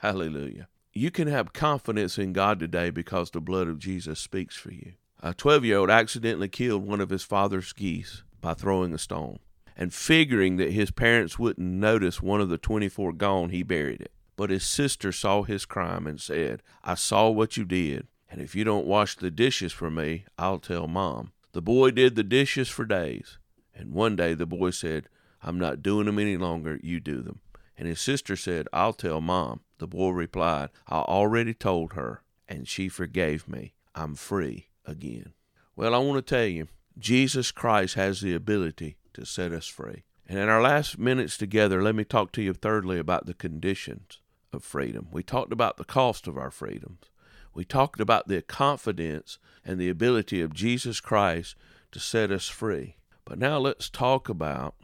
Hallelujah. 0.00 0.68
You 0.92 1.10
can 1.10 1.28
have 1.28 1.52
confidence 1.52 2.16
in 2.16 2.32
God 2.32 2.60
today 2.60 2.90
because 2.90 3.30
the 3.30 3.40
blood 3.40 3.68
of 3.68 3.78
Jesus 3.78 4.20
speaks 4.20 4.56
for 4.56 4.72
you. 4.72 4.92
A 5.20 5.34
12 5.34 5.64
year 5.64 5.78
old 5.78 5.90
accidentally 5.90 6.48
killed 6.48 6.86
one 6.86 7.00
of 7.00 7.10
his 7.10 7.22
father's 7.22 7.72
geese 7.72 8.22
by 8.40 8.54
throwing 8.54 8.94
a 8.94 8.98
stone. 8.98 9.38
And 9.76 9.92
figuring 9.92 10.56
that 10.56 10.70
his 10.72 10.90
parents 10.90 11.38
wouldn't 11.38 11.66
notice 11.66 12.22
one 12.22 12.40
of 12.40 12.48
the 12.48 12.56
24 12.56 13.12
gone, 13.12 13.50
he 13.50 13.62
buried 13.62 14.00
it. 14.00 14.12
But 14.36 14.50
his 14.50 14.66
sister 14.66 15.12
saw 15.12 15.42
his 15.42 15.66
crime 15.66 16.06
and 16.06 16.20
said, 16.20 16.62
I 16.82 16.94
saw 16.94 17.28
what 17.28 17.58
you 17.58 17.64
did, 17.64 18.06
and 18.30 18.40
if 18.40 18.54
you 18.54 18.64
don't 18.64 18.86
wash 18.86 19.16
the 19.16 19.30
dishes 19.30 19.72
for 19.72 19.90
me, 19.90 20.24
I'll 20.38 20.58
tell 20.58 20.86
Mom. 20.86 21.32
The 21.52 21.62
boy 21.62 21.90
did 21.90 22.16
the 22.16 22.24
dishes 22.24 22.68
for 22.68 22.84
days, 22.84 23.38
and 23.74 23.92
one 23.92 24.16
day 24.16 24.34
the 24.34 24.46
boy 24.46 24.70
said, 24.70 25.08
I'm 25.42 25.58
not 25.58 25.82
doing 25.82 26.06
them 26.06 26.18
any 26.18 26.36
longer, 26.36 26.80
you 26.82 27.00
do 27.00 27.22
them. 27.22 27.40
And 27.78 27.86
his 27.86 28.00
sister 28.00 28.36
said, 28.36 28.68
I'll 28.72 28.92
tell 28.92 29.20
Mom. 29.20 29.60
The 29.78 29.86
boy 29.86 30.10
replied, 30.10 30.70
I 30.88 30.98
already 30.98 31.54
told 31.54 31.92
her, 31.92 32.22
and 32.48 32.66
she 32.66 32.88
forgave 32.88 33.48
me. 33.48 33.74
I'm 33.94 34.14
free 34.14 34.68
again. 34.84 35.32
Well, 35.74 35.94
I 35.94 35.98
want 35.98 36.24
to 36.24 36.34
tell 36.34 36.46
you, 36.46 36.68
Jesus 36.98 37.52
Christ 37.52 37.94
has 37.94 38.20
the 38.20 38.34
ability 38.34 38.96
to 39.12 39.26
set 39.26 39.52
us 39.52 39.66
free. 39.66 40.04
And 40.26 40.38
in 40.38 40.48
our 40.48 40.62
last 40.62 40.98
minutes 40.98 41.36
together, 41.36 41.82
let 41.82 41.94
me 41.94 42.04
talk 42.04 42.32
to 42.32 42.42
you 42.42 42.52
thirdly 42.52 42.98
about 42.98 43.26
the 43.26 43.34
conditions 43.34 44.20
of 44.52 44.64
freedom. 44.64 45.08
We 45.12 45.22
talked 45.22 45.52
about 45.52 45.76
the 45.76 45.84
cost 45.84 46.26
of 46.26 46.36
our 46.36 46.50
freedoms. 46.50 47.10
We 47.56 47.64
talked 47.64 48.02
about 48.02 48.28
the 48.28 48.42
confidence 48.42 49.38
and 49.64 49.80
the 49.80 49.88
ability 49.88 50.42
of 50.42 50.52
Jesus 50.52 51.00
Christ 51.00 51.56
to 51.90 51.98
set 51.98 52.30
us 52.30 52.48
free. 52.48 52.96
But 53.24 53.38
now 53.38 53.56
let's 53.56 53.88
talk 53.88 54.28
about 54.28 54.74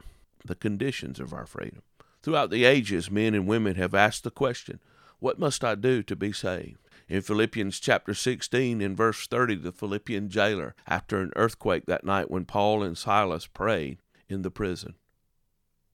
the 0.43 0.55
conditions 0.55 1.21
of 1.21 1.35
our 1.35 1.45
freedom. 1.45 1.83
Throughout 2.23 2.49
the 2.49 2.65
ages, 2.65 3.11
men 3.11 3.35
and 3.35 3.47
women 3.47 3.75
have 3.75 3.95
asked 3.95 4.25
the 4.25 4.31
question, 4.31 4.81
What 5.19 5.39
must 5.39 5.63
I 5.63 5.75
do 5.75 6.03
to 6.05 6.17
be 6.17 6.33
saved? 6.33 6.79
In 7.11 7.21
Philippians 7.21 7.79
chapter 7.79 8.15
16, 8.15 8.81
in 8.81 8.97
verse 8.97 9.27
30, 9.27 9.57
the 9.57 9.71
Philippian 9.71 10.31
jailer, 10.31 10.75
after 10.87 11.21
an 11.21 11.33
earthquake 11.37 11.85
that 11.85 12.05
night 12.05 12.31
when 12.31 12.47
Paul 12.47 12.83
and 12.83 12.97
Silas 12.97 13.47
prayed 13.47 13.99
in 14.31 14.41
the 14.41 14.51
prison, 14.51 14.95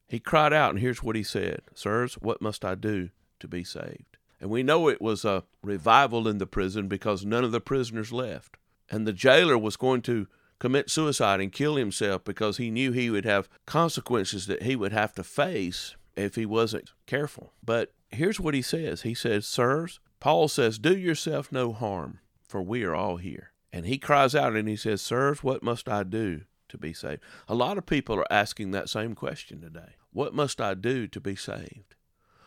he 0.07 0.21
cried 0.21 0.53
out, 0.53 0.71
and 0.71 0.79
here's 0.79 1.03
what 1.03 1.17
he 1.17 1.25
said 1.25 1.63
Sirs, 1.75 2.15
what 2.21 2.41
must 2.41 2.65
I 2.65 2.77
do 2.77 3.11
to 3.41 3.49
be 3.49 3.65
saved? 3.65 4.18
And 4.41 4.51
we 4.51 4.63
know 4.63 4.89
it 4.89 5.03
was 5.03 5.25
a 5.25 5.45
revival 5.63 6.29
in 6.29 6.39
the 6.39 6.47
prison 6.47 6.89
because 6.89 7.25
none 7.25 7.45
of 7.45 7.53
the 7.53 7.61
prisoners 7.61 8.13
left. 8.13 8.57
And 8.91 9.07
the 9.07 9.13
jailer 9.13 9.59
was 9.59 9.77
going 9.77 10.03
to 10.03 10.27
commit 10.59 10.91
suicide 10.91 11.41
and 11.41 11.53
kill 11.53 11.77
himself 11.77 12.25
because 12.25 12.57
he 12.57 12.71
knew 12.71 12.93
he 12.93 13.11
would 13.11 13.25
have 13.25 13.49
consequences 13.67 14.47
that 14.47 14.63
he 14.63 14.77
would 14.77 14.93
have 14.93 15.13
to 15.15 15.25
face 15.25 15.97
if 16.17 16.35
he 16.35 16.47
wasn't 16.47 16.93
careful. 17.07 17.53
But 17.65 17.93
here's 18.11 18.41
what 18.41 18.55
he 18.55 18.63
says 18.63 19.03
He 19.03 19.15
says, 19.15 19.47
Sirs, 19.47 20.01
Paul 20.21 20.49
says, 20.49 20.79
Do 20.79 20.97
yourself 20.97 21.53
no 21.53 21.73
harm, 21.73 22.21
for 22.43 22.63
we 22.63 22.85
are 22.85 22.95
all 22.95 23.17
here. 23.17 23.53
And 23.73 23.87
he 23.87 23.99
cries 23.99 24.35
out 24.35 24.57
and 24.57 24.69
he 24.69 24.77
says, 24.77 25.03
Sirs, 25.03 25.43
what 25.43 25.63
must 25.63 25.89
I 25.89 26.03
do 26.03 26.43
to 26.69 26.79
be 26.79 26.93
saved? 26.93 27.21
A 27.47 27.55
lot 27.55 27.79
of 27.79 27.87
people 27.87 28.17
are 28.17 28.33
asking 28.33 28.71
that 28.71 28.89
same 28.89 29.15
question 29.15 29.61
today. 29.61 29.97
What 30.13 30.35
must 30.35 30.61
I 30.61 30.75
do 30.75 31.07
to 31.09 31.21
be 31.21 31.37
saved? 31.37 31.95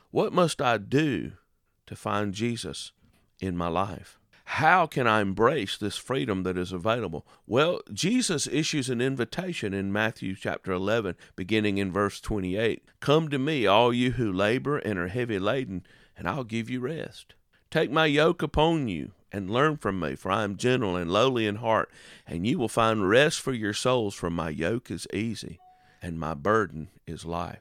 What 0.10 0.34
must 0.34 0.62
I 0.62 0.78
do 0.78 1.34
to 1.92 1.96
find 1.98 2.34
Jesus 2.34 2.94
in 3.42 3.58
my 3.58 3.68
life? 3.68 4.18
How 4.46 4.88
can 4.88 5.08
I 5.08 5.22
embrace 5.22 5.78
this 5.78 5.98
freedom 5.98 6.44
that 6.44 6.58
is 6.58 6.72
available? 6.72 7.28
Well, 7.46 7.82
Jesus 7.94 8.48
issues 8.48 8.90
an 8.90 9.02
invitation 9.02 9.74
in 9.74 9.92
Matthew 9.92 10.36
chapter 10.36 10.72
11, 10.72 11.16
beginning 11.36 11.78
in 11.78 11.92
verse 11.92 12.20
28. 12.22 12.82
Come 13.02 13.30
to 13.30 13.38
me, 13.38 13.66
all 13.66 13.94
you 13.94 14.12
who 14.12 14.32
labor 14.32 14.78
and 14.78 14.98
are 14.98 15.10
heavy 15.10 15.38
laden, 15.38 15.86
and 16.18 16.28
I'll 16.28 16.46
give 16.46 16.70
you 16.70 16.80
rest. 16.80 17.34
Take 17.70 17.92
my 17.92 18.06
yoke 18.06 18.42
upon 18.42 18.88
you 18.88 19.12
and 19.32 19.50
learn 19.50 19.78
from 19.78 20.00
me, 20.00 20.16
for 20.16 20.32
I 20.32 20.44
am 20.44 20.58
gentle 20.58 20.96
and 20.96 21.12
lowly 21.12 21.46
in 21.46 21.58
heart, 21.58 21.92
and 22.26 22.48
you 22.48 22.58
will 22.58 22.70
find 22.70 23.10
rest 23.10 23.42
for 23.42 23.54
your 23.54 23.74
souls, 23.74 24.16
for 24.16 24.30
my 24.30 24.50
yoke 24.50 24.90
is 24.90 25.08
easy 25.14 25.60
and 26.02 26.20
my 26.20 26.34
burden 26.34 26.88
is 27.06 27.26
light. 27.26 27.60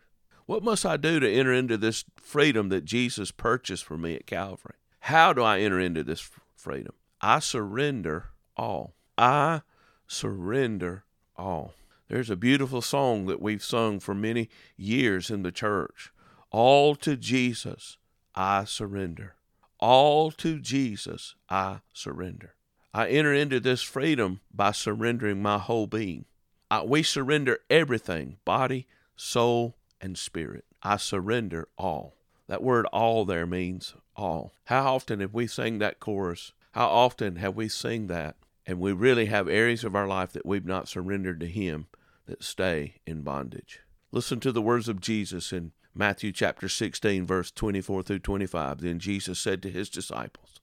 What 0.51 0.65
must 0.65 0.85
I 0.85 0.97
do 0.97 1.21
to 1.21 1.33
enter 1.33 1.53
into 1.53 1.77
this 1.77 2.05
freedom 2.17 2.71
that 2.71 2.85
Jesus 2.85 3.31
purchased 3.31 3.85
for 3.85 3.97
me 3.97 4.17
at 4.17 4.27
Calvary? 4.27 4.75
How 4.99 5.33
do 5.33 5.45
I 5.45 5.61
enter 5.61 5.79
into 5.79 6.03
this 6.03 6.29
freedom? 6.57 6.93
I 7.21 7.39
surrender 7.39 8.31
all. 8.57 8.95
I 9.17 9.63
surrender 10.09 11.05
all. 11.37 11.75
There's 12.09 12.31
a 12.31 12.35
beautiful 12.35 12.83
song 12.83 13.27
that 13.27 13.41
we've 13.41 13.63
sung 13.63 14.01
for 14.01 14.13
many 14.13 14.49
years 14.77 15.31
in 15.31 15.45
the 15.45 15.53
church. 15.53 16.11
All 16.51 16.97
to 16.97 17.17
Jesus 17.17 17.99
I 18.35 18.65
surrender. 18.65 19.37
All 19.79 20.33
to 20.33 20.59
Jesus 20.59 21.37
I 21.49 21.79
surrender. 21.93 22.55
I 22.93 23.09
enter 23.09 23.33
into 23.33 23.61
this 23.61 23.83
freedom 23.83 24.41
by 24.53 24.73
surrendering 24.73 25.41
my 25.41 25.59
whole 25.59 25.87
being. 25.87 26.25
I, 26.69 26.83
we 26.83 27.05
surrender 27.05 27.61
everything 27.71 28.39
body, 28.45 28.89
soul, 29.15 29.77
and 30.01 30.17
spirit. 30.17 30.65
I 30.83 30.97
surrender 30.97 31.69
all. 31.77 32.17
That 32.49 32.63
word 32.63 32.87
all 32.87 33.25
there 33.25 33.47
means 33.47 33.95
all. 34.17 34.53
How 34.65 34.95
often 34.95 35.21
have 35.21 35.35
we 35.35 35.47
sang 35.47 35.79
that 35.79 36.01
chorus? 36.01 36.53
How 36.73 36.87
often 36.87 37.37
have 37.37 37.57
we 37.57 37.69
sing 37.69 38.07
that 38.09 38.37
and 38.67 38.81
we 38.81 38.93
really 38.93 39.27
have 39.27 39.49
areas 39.49 39.85
of 39.85 39.95
our 39.95 40.07
life 40.07 40.33
that 40.33 40.47
we've 40.47 40.67
not 40.67 40.89
surrendered 40.89 41.41
to 41.41 41.47
Him 41.47 41.87
that 42.27 42.43
stay 42.43 42.97
in 43.07 43.23
bondage? 43.23 43.81
Listen 44.13 44.41
to 44.41 44.53
the 44.53 44.63
words 44.63 44.89
of 44.89 45.01
Jesus 45.01 45.53
in 45.53 45.73
Matthew 45.95 46.33
chapter 46.33 46.69
16, 46.69 47.27
verse 47.27 47.51
24 47.51 48.03
through 48.03 48.19
25. 48.21 48.81
Then 48.81 48.99
Jesus 48.99 49.39
said 49.39 49.63
to 49.63 49.71
his 49.71 49.89
disciples, 49.89 50.61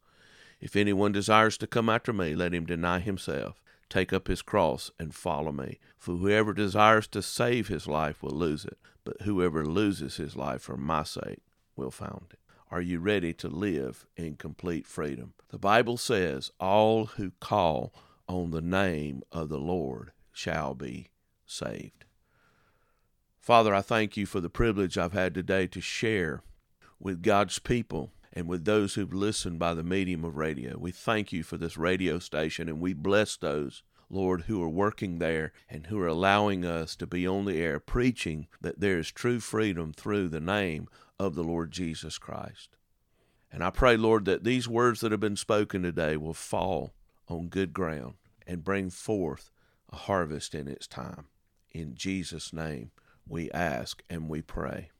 If 0.60 0.76
anyone 0.76 1.12
desires 1.12 1.58
to 1.60 1.67
come 1.67 1.89
after 1.89 2.13
me, 2.13 2.36
let 2.36 2.54
him 2.54 2.65
deny 2.65 3.00
himself, 3.00 3.62
take 3.89 4.13
up 4.13 4.28
his 4.28 4.41
cross, 4.41 4.91
and 5.00 5.13
follow 5.13 5.52
me. 5.52 5.80
For 5.97 6.15
whoever 6.15 6.54
desires 6.54 7.08
to 7.08 7.21
save 7.21 7.67
his 7.67 7.88
life 7.88 8.21
will 8.21 8.36
lose 8.36 8.65
it, 8.65 8.78
but 9.04 9.21
whoever 9.21 9.65
loses 9.65 10.17
his 10.17 10.36
life 10.36 10.62
for 10.62 10.78
my 10.78 11.04
sake 11.04 11.41
will 11.76 11.91
find 11.91 12.26
it. 12.32 12.39
Are 12.69 12.82
you 12.82 13.00
ready 13.00 13.34
to 13.34 13.47
live 13.47 14.06
in 14.17 14.36
complete 14.36 14.86
freedom? 14.86 15.34
The 15.50 15.58
Bible 15.58 15.97
says, 15.97 16.52
All 16.60 17.06
who 17.06 17.32
call 17.39 17.93
on 18.28 18.52
the 18.52 18.62
name 18.62 19.23
of 19.32 19.47
the 19.47 19.60
Lord 19.60 20.12
shall 20.34 20.73
be 20.73 21.08
saved. 21.45 22.04
Father, 23.39 23.73
I 23.73 23.82
thank 23.82 24.17
you 24.17 24.26
for 24.26 24.41
the 24.41 24.50
privilege 24.50 24.97
I've 24.97 25.13
had 25.13 25.34
today 25.34 25.67
to 25.67 25.80
share 25.80 26.41
with 27.00 27.23
God's 27.23 27.60
people 27.60 28.12
and 28.38 28.47
with 28.47 28.65
those 28.65 28.93
who've 28.93 29.15
listened 29.15 29.58
by 29.58 29.73
the 29.73 29.84
medium 29.84 30.23
of 30.23 30.38
radio. 30.38 30.78
We 30.78 30.91
thank 30.91 31.34
you 31.34 31.41
for 31.41 31.58
this 31.58 31.76
radio 31.76 32.19
station 32.19 32.69
and 32.69 32.80
we 32.80 32.93
bless 32.93 33.36
those, 33.36 33.82
Lord, 34.12 34.41
who 34.41 34.62
are 34.62 34.69
working 34.69 35.17
there 35.17 35.54
and 35.67 35.88
who 35.88 36.00
are 36.00 36.08
allowing 36.08 36.63
us 36.63 36.95
to 36.97 37.08
be 37.08 37.28
on 37.28 37.45
the 37.45 37.60
air 37.60 37.80
preaching 37.80 38.45
that 38.62 38.80
there 38.80 39.00
is 39.00 39.12
true 39.12 39.39
freedom 39.39 39.91
through 39.91 40.28
the 40.28 40.39
name 40.39 40.88
of 41.17 41.34
the 41.34 41.43
Lord 41.43 41.71
Jesus 41.71 42.19
Christ. 42.19 42.78
And 43.52 43.63
I 43.63 43.71
pray, 43.71 43.97
Lord, 43.97 44.26
that 44.26 44.43
these 44.43 44.67
words 44.67 45.00
that 45.00 45.12
have 45.12 45.19
been 45.19 45.36
spoken 45.36 45.82
today 45.82 46.15
will 46.15 46.36
fall 46.36 46.93
on 47.28 47.47
good 47.47 47.73
ground 47.73 48.17
and 48.45 48.63
bring 48.63 48.91
forth 48.91 49.50
a 49.91 49.95
harvest 49.95 50.54
in 50.54 50.67
its 50.67 50.86
time. 50.86 51.26
In 51.71 51.95
Jesus' 51.95 52.54
name 52.54 52.91
we 53.28 53.50
ask 53.50 54.04
and 54.12 54.30
we 54.30 54.43
pray. 54.43 54.91